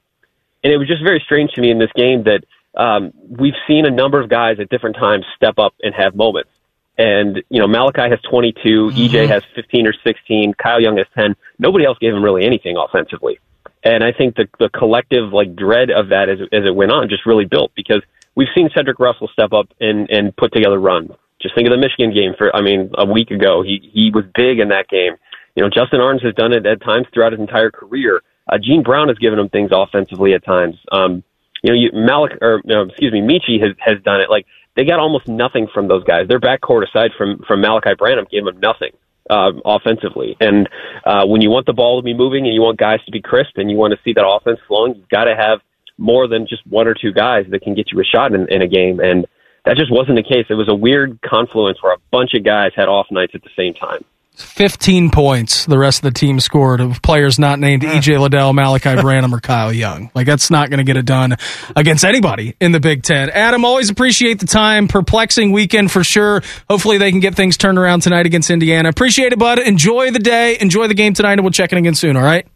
[0.63, 2.43] And it was just very strange to me in this game that
[2.75, 6.49] um, we've seen a number of guys at different times step up and have moments.
[6.97, 11.33] And, you know, Malaki has 22, EJ has 15 or 16, Kyle Young has 10.
[11.57, 13.39] Nobody else gave him really anything offensively.
[13.83, 17.07] And I think the, the collective, like, dread of that as, as it went on
[17.07, 18.01] just really built because
[18.39, 21.11] we've seen Cedric Russell step up and, and put together runs.
[21.41, 23.61] Just think of the Michigan game for, I mean, a week ago.
[23.63, 25.15] He, he was big in that game.
[25.55, 28.21] You know, Justin Ahrens has done it at times throughout his entire career.
[28.47, 30.75] Uh, Gene Brown has given him things offensively at times.
[30.89, 31.21] Um,
[31.63, 34.29] you know, you, Malik or no, excuse me, Meechie has has done it.
[34.29, 36.29] Like they got almost nothing from those guys.
[36.29, 38.91] Their backcourt, aside from from Malaki Branham, gave them nothing
[39.29, 40.37] uh, offensively.
[40.39, 40.69] And
[41.05, 43.21] uh, when you want the ball to be moving and you want guys to be
[43.21, 45.59] crisp and you want to see that offense flowing, you've got to have
[45.99, 48.61] more than just one or two guys that can get you a shot in, in
[48.61, 48.99] a game.
[48.99, 49.27] And
[49.65, 50.45] that just wasn't the case.
[50.49, 53.49] It was a weird confluence where a bunch of guys had off nights at the
[53.55, 54.03] same time.
[54.39, 57.89] 15 points the rest of the team scored of players not named hmm.
[57.89, 60.09] EJ Liddell, Malaki Branham, or Kyle Young.
[60.15, 61.35] Like, that's not going to get it done
[61.75, 63.29] against anybody in the Big Ten.
[63.29, 64.87] Adam, always appreciate the time.
[64.87, 66.41] Perplexing weekend for sure.
[66.69, 68.87] Hopefully, they can get things turned around tonight against Indiana.
[68.87, 69.59] Appreciate it, bud.
[69.59, 70.57] Enjoy the day.
[70.59, 72.47] Enjoy the game tonight, and we'll check in again soon, all right?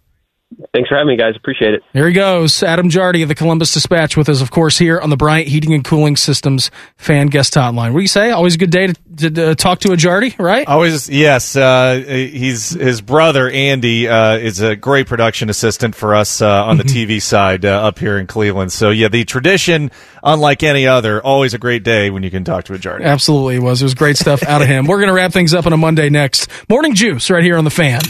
[0.74, 1.36] Thanks for having me, guys.
[1.36, 1.84] Appreciate it.
[1.94, 2.64] There he goes.
[2.64, 5.72] Adam Jardy of the Columbus Dispatch with us, of course, here on the Bryant Heating
[5.76, 7.94] and Cooling Systems fan guest hotline.
[7.94, 8.32] What do you say?
[8.32, 10.68] Always a good day to, to, to talk to a Jardy, right?
[10.68, 11.56] Always, yes.
[11.56, 16.78] Uh, he's his brother Andy uh, is a great production assistant for us uh, on
[16.78, 18.72] the TV side uh, up here in Cleveland.
[18.72, 19.92] So yeah, the tradition,
[20.24, 23.04] unlike any other, always a great day when you can talk to a Jardy.
[23.04, 23.84] Absolutely, it was.
[23.84, 24.88] It was great stuff out of him.
[24.88, 26.50] We're going to wrap things up on a Monday next.
[26.68, 28.02] Morning Juice right here on the fan.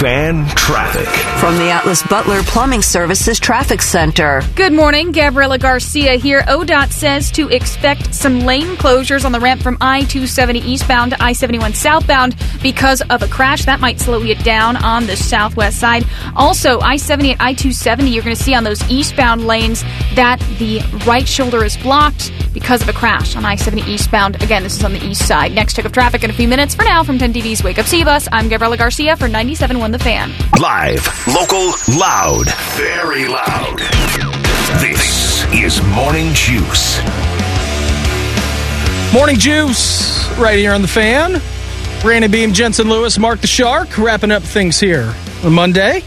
[0.00, 1.06] Fan traffic.
[1.38, 4.42] From the Atlas Butler Plumbing Services Traffic Center.
[4.56, 6.40] Good morning, Gabriela Garcia here.
[6.42, 11.22] ODOT says to expect some lane closures on the ramp from I 270 eastbound to
[11.22, 12.34] I 71 southbound
[12.64, 13.64] because of a crash.
[13.64, 16.04] That might slow you down on the southwest side.
[16.34, 19.82] Also, I 70 and I 270, you're going to see on those eastbound lanes
[20.14, 24.42] that the right shoulder is blocked because of a crash on I 70 eastbound.
[24.42, 25.52] Again, this is on the east side.
[25.52, 26.74] Next check of traffic in a few minutes.
[26.74, 29.28] For now, from 10 TV's Wake Up See Bus, I'm Gabriela Garcia for
[29.82, 30.32] 97.1 The Fan.
[30.60, 33.78] Live, local, loud, very loud.
[34.80, 37.02] This is Morning Juice.
[39.12, 41.42] Morning Juice right here on the fan.
[42.00, 45.12] Brandon Beam, Jensen Lewis, Mark the Shark, wrapping up things here
[45.42, 46.04] on Monday.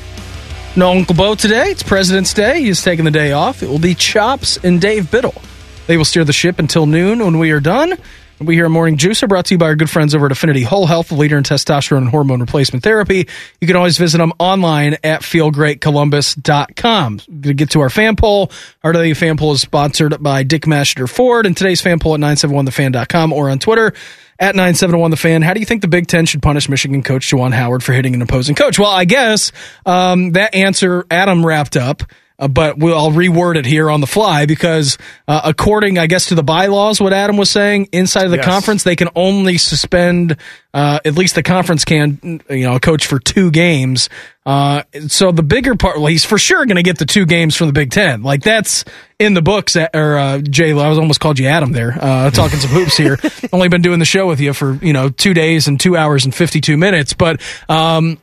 [0.78, 1.71] No Uncle Bo today.
[1.71, 2.61] It's President's Day.
[2.61, 3.61] He's taking the day off.
[3.61, 5.41] It will be Chops and Dave Biddle.
[5.88, 7.97] They will steer the ship until noon when we are done.
[8.39, 10.63] We here Morning Juice are brought to you by our good friends over at Affinity
[10.63, 13.29] Whole Health, the leader in testosterone and hormone replacement therapy.
[13.61, 17.17] You can always visit them online at feelgreatcolumbus.com.
[17.17, 18.51] Going to get to our fan poll.
[18.83, 22.19] Our daily fan poll is sponsored by Dick Masheter Ford, and today's fan poll at
[22.19, 23.93] 971thefan.com or on Twitter
[24.38, 25.41] at 971thefan.
[25.41, 28.15] How do you think the Big Ten should punish Michigan coach Juwan Howard for hitting
[28.15, 28.77] an opposing coach?
[28.77, 29.53] Well, I guess
[29.86, 32.03] um, that answer Adam wrapped up.
[32.38, 36.25] Uh, but we'll, I'll reword it here on the fly because, uh, according, I guess,
[36.27, 38.45] to the bylaws, what Adam was saying, inside of the Yes.
[38.45, 40.36] conference, they can only suspend,
[40.73, 44.09] uh, at least the conference can, you know, a coach for two games.
[44.45, 47.55] Uh, so the bigger part, well, he's for sure going to get the two games
[47.55, 48.21] from the Big Ten.
[48.21, 48.83] Like that's
[49.17, 49.75] in the books.
[49.77, 52.97] At, or uh, Jay, I was almost called you Adam there, uh, talking some hoops
[52.97, 53.17] here.
[53.53, 56.25] Only been doing the show with you for you know two days and two hours
[56.25, 57.41] and fifty two minutes, but.
[57.69, 58.17] um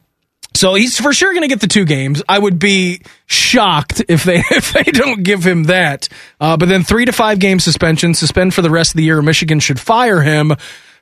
[0.55, 2.22] so he's for sure going to get the two games.
[2.28, 6.09] I would be shocked if they if they don't give him that.
[6.40, 9.22] Uh, but then three to five game suspension, suspend for the rest of the year.
[9.22, 10.53] Michigan should fire him.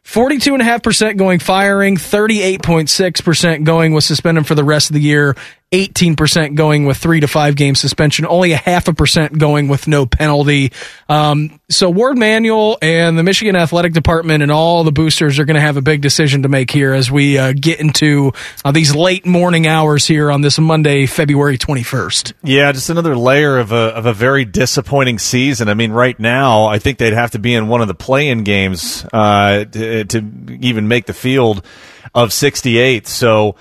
[0.05, 5.36] 42.5% going firing, 38.6% going with suspending for the rest of the year,
[5.72, 9.86] 18% going with three to five game suspension, only a half a percent going with
[9.86, 10.72] no penalty.
[11.08, 15.54] Um, so Warde Manuel and the Michigan Athletic Department and all the boosters are going
[15.54, 18.32] to have a big decision to make here as we uh, get into
[18.64, 22.32] uh, these late morning hours here on this Monday, February 21st.
[22.42, 25.68] Yeah, just another layer of a of a very disappointing season.
[25.68, 28.42] I mean, right now, I think they'd have to be in one of the play-in
[28.42, 30.24] games uh, to, to
[30.60, 31.64] even make the field
[32.12, 33.06] of 68.
[33.06, 33.54] So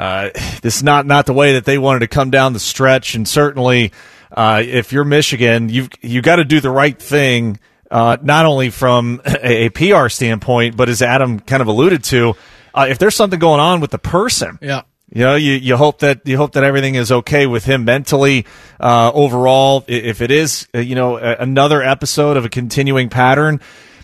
[0.00, 0.30] uh,
[0.62, 3.14] this is not not the way that they wanted to come down the stretch.
[3.14, 3.92] And certainly,
[4.32, 7.58] uh, if you're Michigan, you've you got to do the right thing.
[7.90, 12.36] Uh, not only from a, a PR standpoint, but as Adam kind of alluded to,
[12.72, 14.82] uh, if there's something going on with the person, Yeah.
[15.12, 18.46] you know, you, you hope that you hope that everything is okay with him mentally.
[18.78, 23.60] Uh, overall, if it is, uh, you know, another episode of a continuing pattern,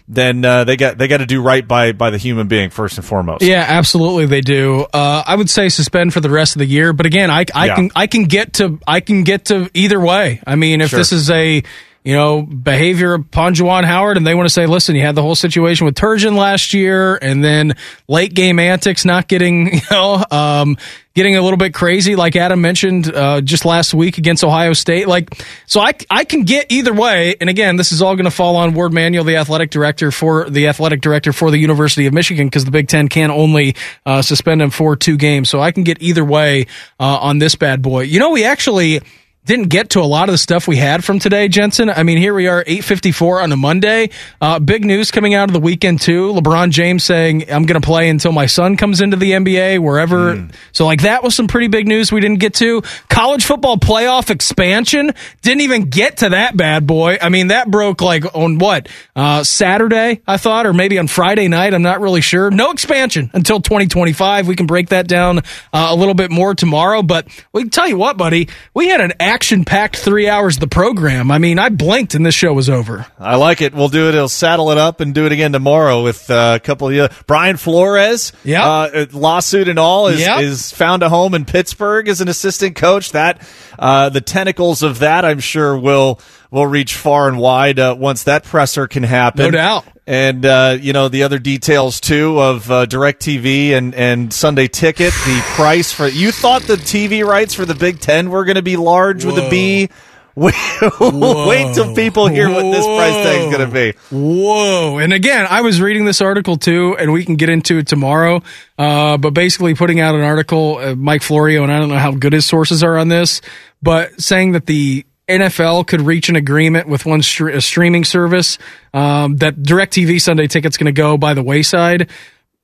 [0.09, 2.96] then uh, they got they got to do right by by the human being first
[2.96, 3.42] and foremost.
[3.42, 4.86] Yeah, absolutely they do.
[4.92, 7.66] Uh, I would say suspend for the rest of the year, but again, I, I
[7.66, 7.74] Yeah.
[7.74, 10.40] can I can get to I can get to either way.
[10.46, 10.98] I mean, if Sure.
[10.98, 11.62] this is a
[12.07, 15.22] you know behavior upon Juwan Howard, and they want to say, listen, you had the
[15.22, 17.74] whole situation with Turgeon last year, and then
[18.07, 20.76] late game antics, not getting you know um,
[21.16, 25.09] getting a little bit crazy, like Adam mentioned uh, just last week against Ohio State.
[25.09, 27.34] Like, so I I can get either way.
[27.40, 30.48] And again, this is all going to fall on Warde Manuel, the athletic director for
[30.48, 33.74] the athletic director for the University of Michigan, because the Big Ten can only
[34.07, 35.50] uh, suspend him for two games.
[35.50, 36.68] So I can get either way
[37.00, 38.02] uh, on this bad boy.
[38.02, 39.00] You know, we actually
[39.47, 41.88] didn't get to a lot of the stuff we had from today, Jensen.
[41.88, 44.11] I mean, here we are, 854 on a Monday.
[44.40, 46.32] Uh, big news coming out of the weekend, too.
[46.32, 50.49] LeBron James saying, I'm going to play until my son comes into the NBA, wherever.
[50.72, 52.82] So, like, that was some pretty big news we didn't get to.
[53.09, 55.12] College football playoff expansion.
[55.42, 57.16] Didn't even get to that bad boy.
[57.22, 58.88] I mean, that broke, like, on what?
[59.14, 61.72] Uh, Saturday, I thought, or maybe on Friday night.
[61.72, 62.51] I'm not really sure.
[62.51, 64.49] No expansion until 2025.
[64.49, 65.42] We can break that down uh,
[65.72, 67.03] a little bit more tomorrow.
[67.03, 70.61] But we can tell you what, buddy, we had an action packed three hours of
[70.61, 71.30] the program.
[71.30, 73.05] I mean, I blinked and this show was over.
[73.18, 73.74] I like it.
[73.74, 74.14] We'll do it.
[74.14, 77.09] He'll saddle it up and do it again tomorrow with uh, a couple of you.
[77.26, 80.41] Brian Flores, yeah, uh, lawsuit and all, is, Yep.
[80.41, 83.12] is found a home in Pittsburgh as an assistant coach.
[83.12, 83.43] That
[83.78, 86.18] uh, the tentacles of that, I'm sure, will
[86.51, 89.44] will reach far and wide uh, once that presser can happen.
[89.44, 89.84] No doubt.
[90.07, 95.12] And uh, you know the other details too of uh, Directv and and Sunday Ticket.
[95.12, 98.62] The price for you thought the TV rights for the Big Ten were going to
[98.62, 99.88] be large with a B.
[100.36, 100.55] Wait,
[101.01, 103.99] wait till people hear what this price tag is going to be.
[104.14, 104.99] Whoa.
[104.99, 108.42] And again, I was reading this article too, and we can get into it tomorrow.
[108.76, 112.12] Uh, but basically putting out an article, uh, Mike Florio, and I don't know how
[112.12, 113.40] good his sources are on this,
[113.82, 118.59] but saying that the NFL could reach an agreement with one a streaming service,
[118.95, 122.09] um, that DirecTV Sunday ticket's going to go by the wayside,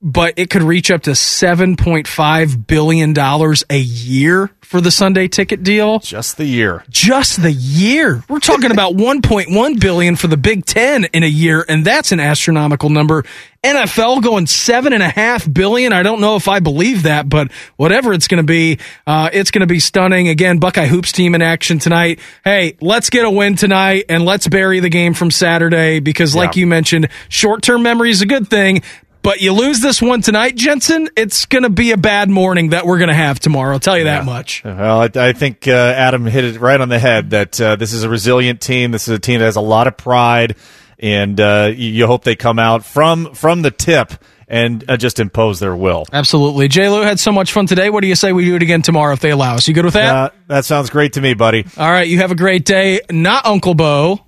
[0.00, 5.98] but it could reach up to $7.5 billion a year for the Sunday ticket deal.
[5.98, 6.84] Just the year.
[6.88, 8.22] Just the year.
[8.28, 12.20] We're talking about 1.1 billion for the Big Ten in a year, and that's an
[12.20, 13.24] astronomical number.
[13.64, 15.92] NFL going seven and a half billion.
[15.92, 19.52] I don't know if I believe that, but whatever it's going to be, uh, it's
[19.52, 20.26] going to be stunning.
[20.26, 22.18] Again, Buckeye Hoops team in action tonight.
[22.44, 26.56] Hey, let's get a win tonight and let's bury the game from Saturday because, like
[26.56, 26.60] Yeah.
[26.60, 28.82] you mentioned, short term memory is a good thing.
[29.22, 32.84] But you lose this one tonight, Jensen, it's going to be a bad morning that
[32.84, 33.74] we're going to have tomorrow.
[33.74, 34.64] I'll tell you that much.
[34.64, 37.92] Well, I, I think uh, Adam hit it right on the head that uh, this
[37.92, 38.90] is a resilient team.
[38.90, 40.56] This is a team that has a lot of pride,
[41.02, 44.12] and uh, you, you hope they come out from from the tip
[44.48, 46.04] and uh, just impose their will.
[46.12, 46.68] Absolutely.
[46.68, 46.88] J.
[46.88, 47.90] Lou had so much fun today.
[47.90, 49.66] What do you say we do it again tomorrow if they allow us?
[49.66, 50.14] You good with that?
[50.14, 51.64] Uh, that sounds great to me, buddy.
[51.76, 52.06] All right.
[52.06, 53.00] You have a great day.
[53.10, 54.20] Not Uncle Bo.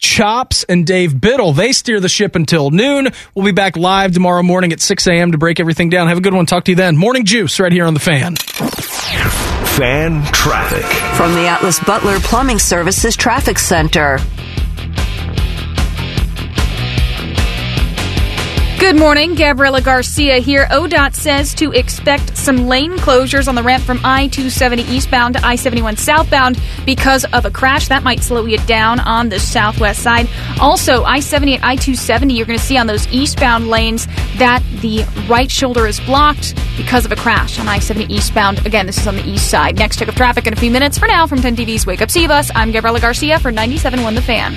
[0.00, 1.52] Chops and Dave Biddle.
[1.52, 3.08] They steer the ship until noon.
[3.34, 5.32] We'll be back live tomorrow morning at 6 a.m.
[5.32, 6.06] to break everything down.
[6.06, 6.46] Have a good one.
[6.46, 6.96] Talk to you then.
[6.96, 8.36] Morning Juice right here on the fan.
[8.36, 10.84] Fan traffic.
[11.16, 14.18] From the Atlas Butler Plumbing Services Traffic Center.
[18.78, 20.66] Good morning, Gabriela Garcia here.
[20.70, 25.44] ODOT says to expect some lane closures on the ramp from I 270 eastbound to
[25.44, 27.88] I 71 southbound because of a crash.
[27.88, 30.28] That might slow you down on the southwest side.
[30.60, 34.06] Also, I 70 and I 270, you're going to see on those eastbound lanes
[34.38, 38.64] that the right shoulder is blocked because of a crash on I 70 eastbound.
[38.64, 39.76] Again, this is on the east side.
[39.76, 40.98] Next check of traffic in a few minutes.
[40.98, 44.54] For now, from 10 TV's Wake Up See I'm Gabriela Garcia for 97.1 The Fan.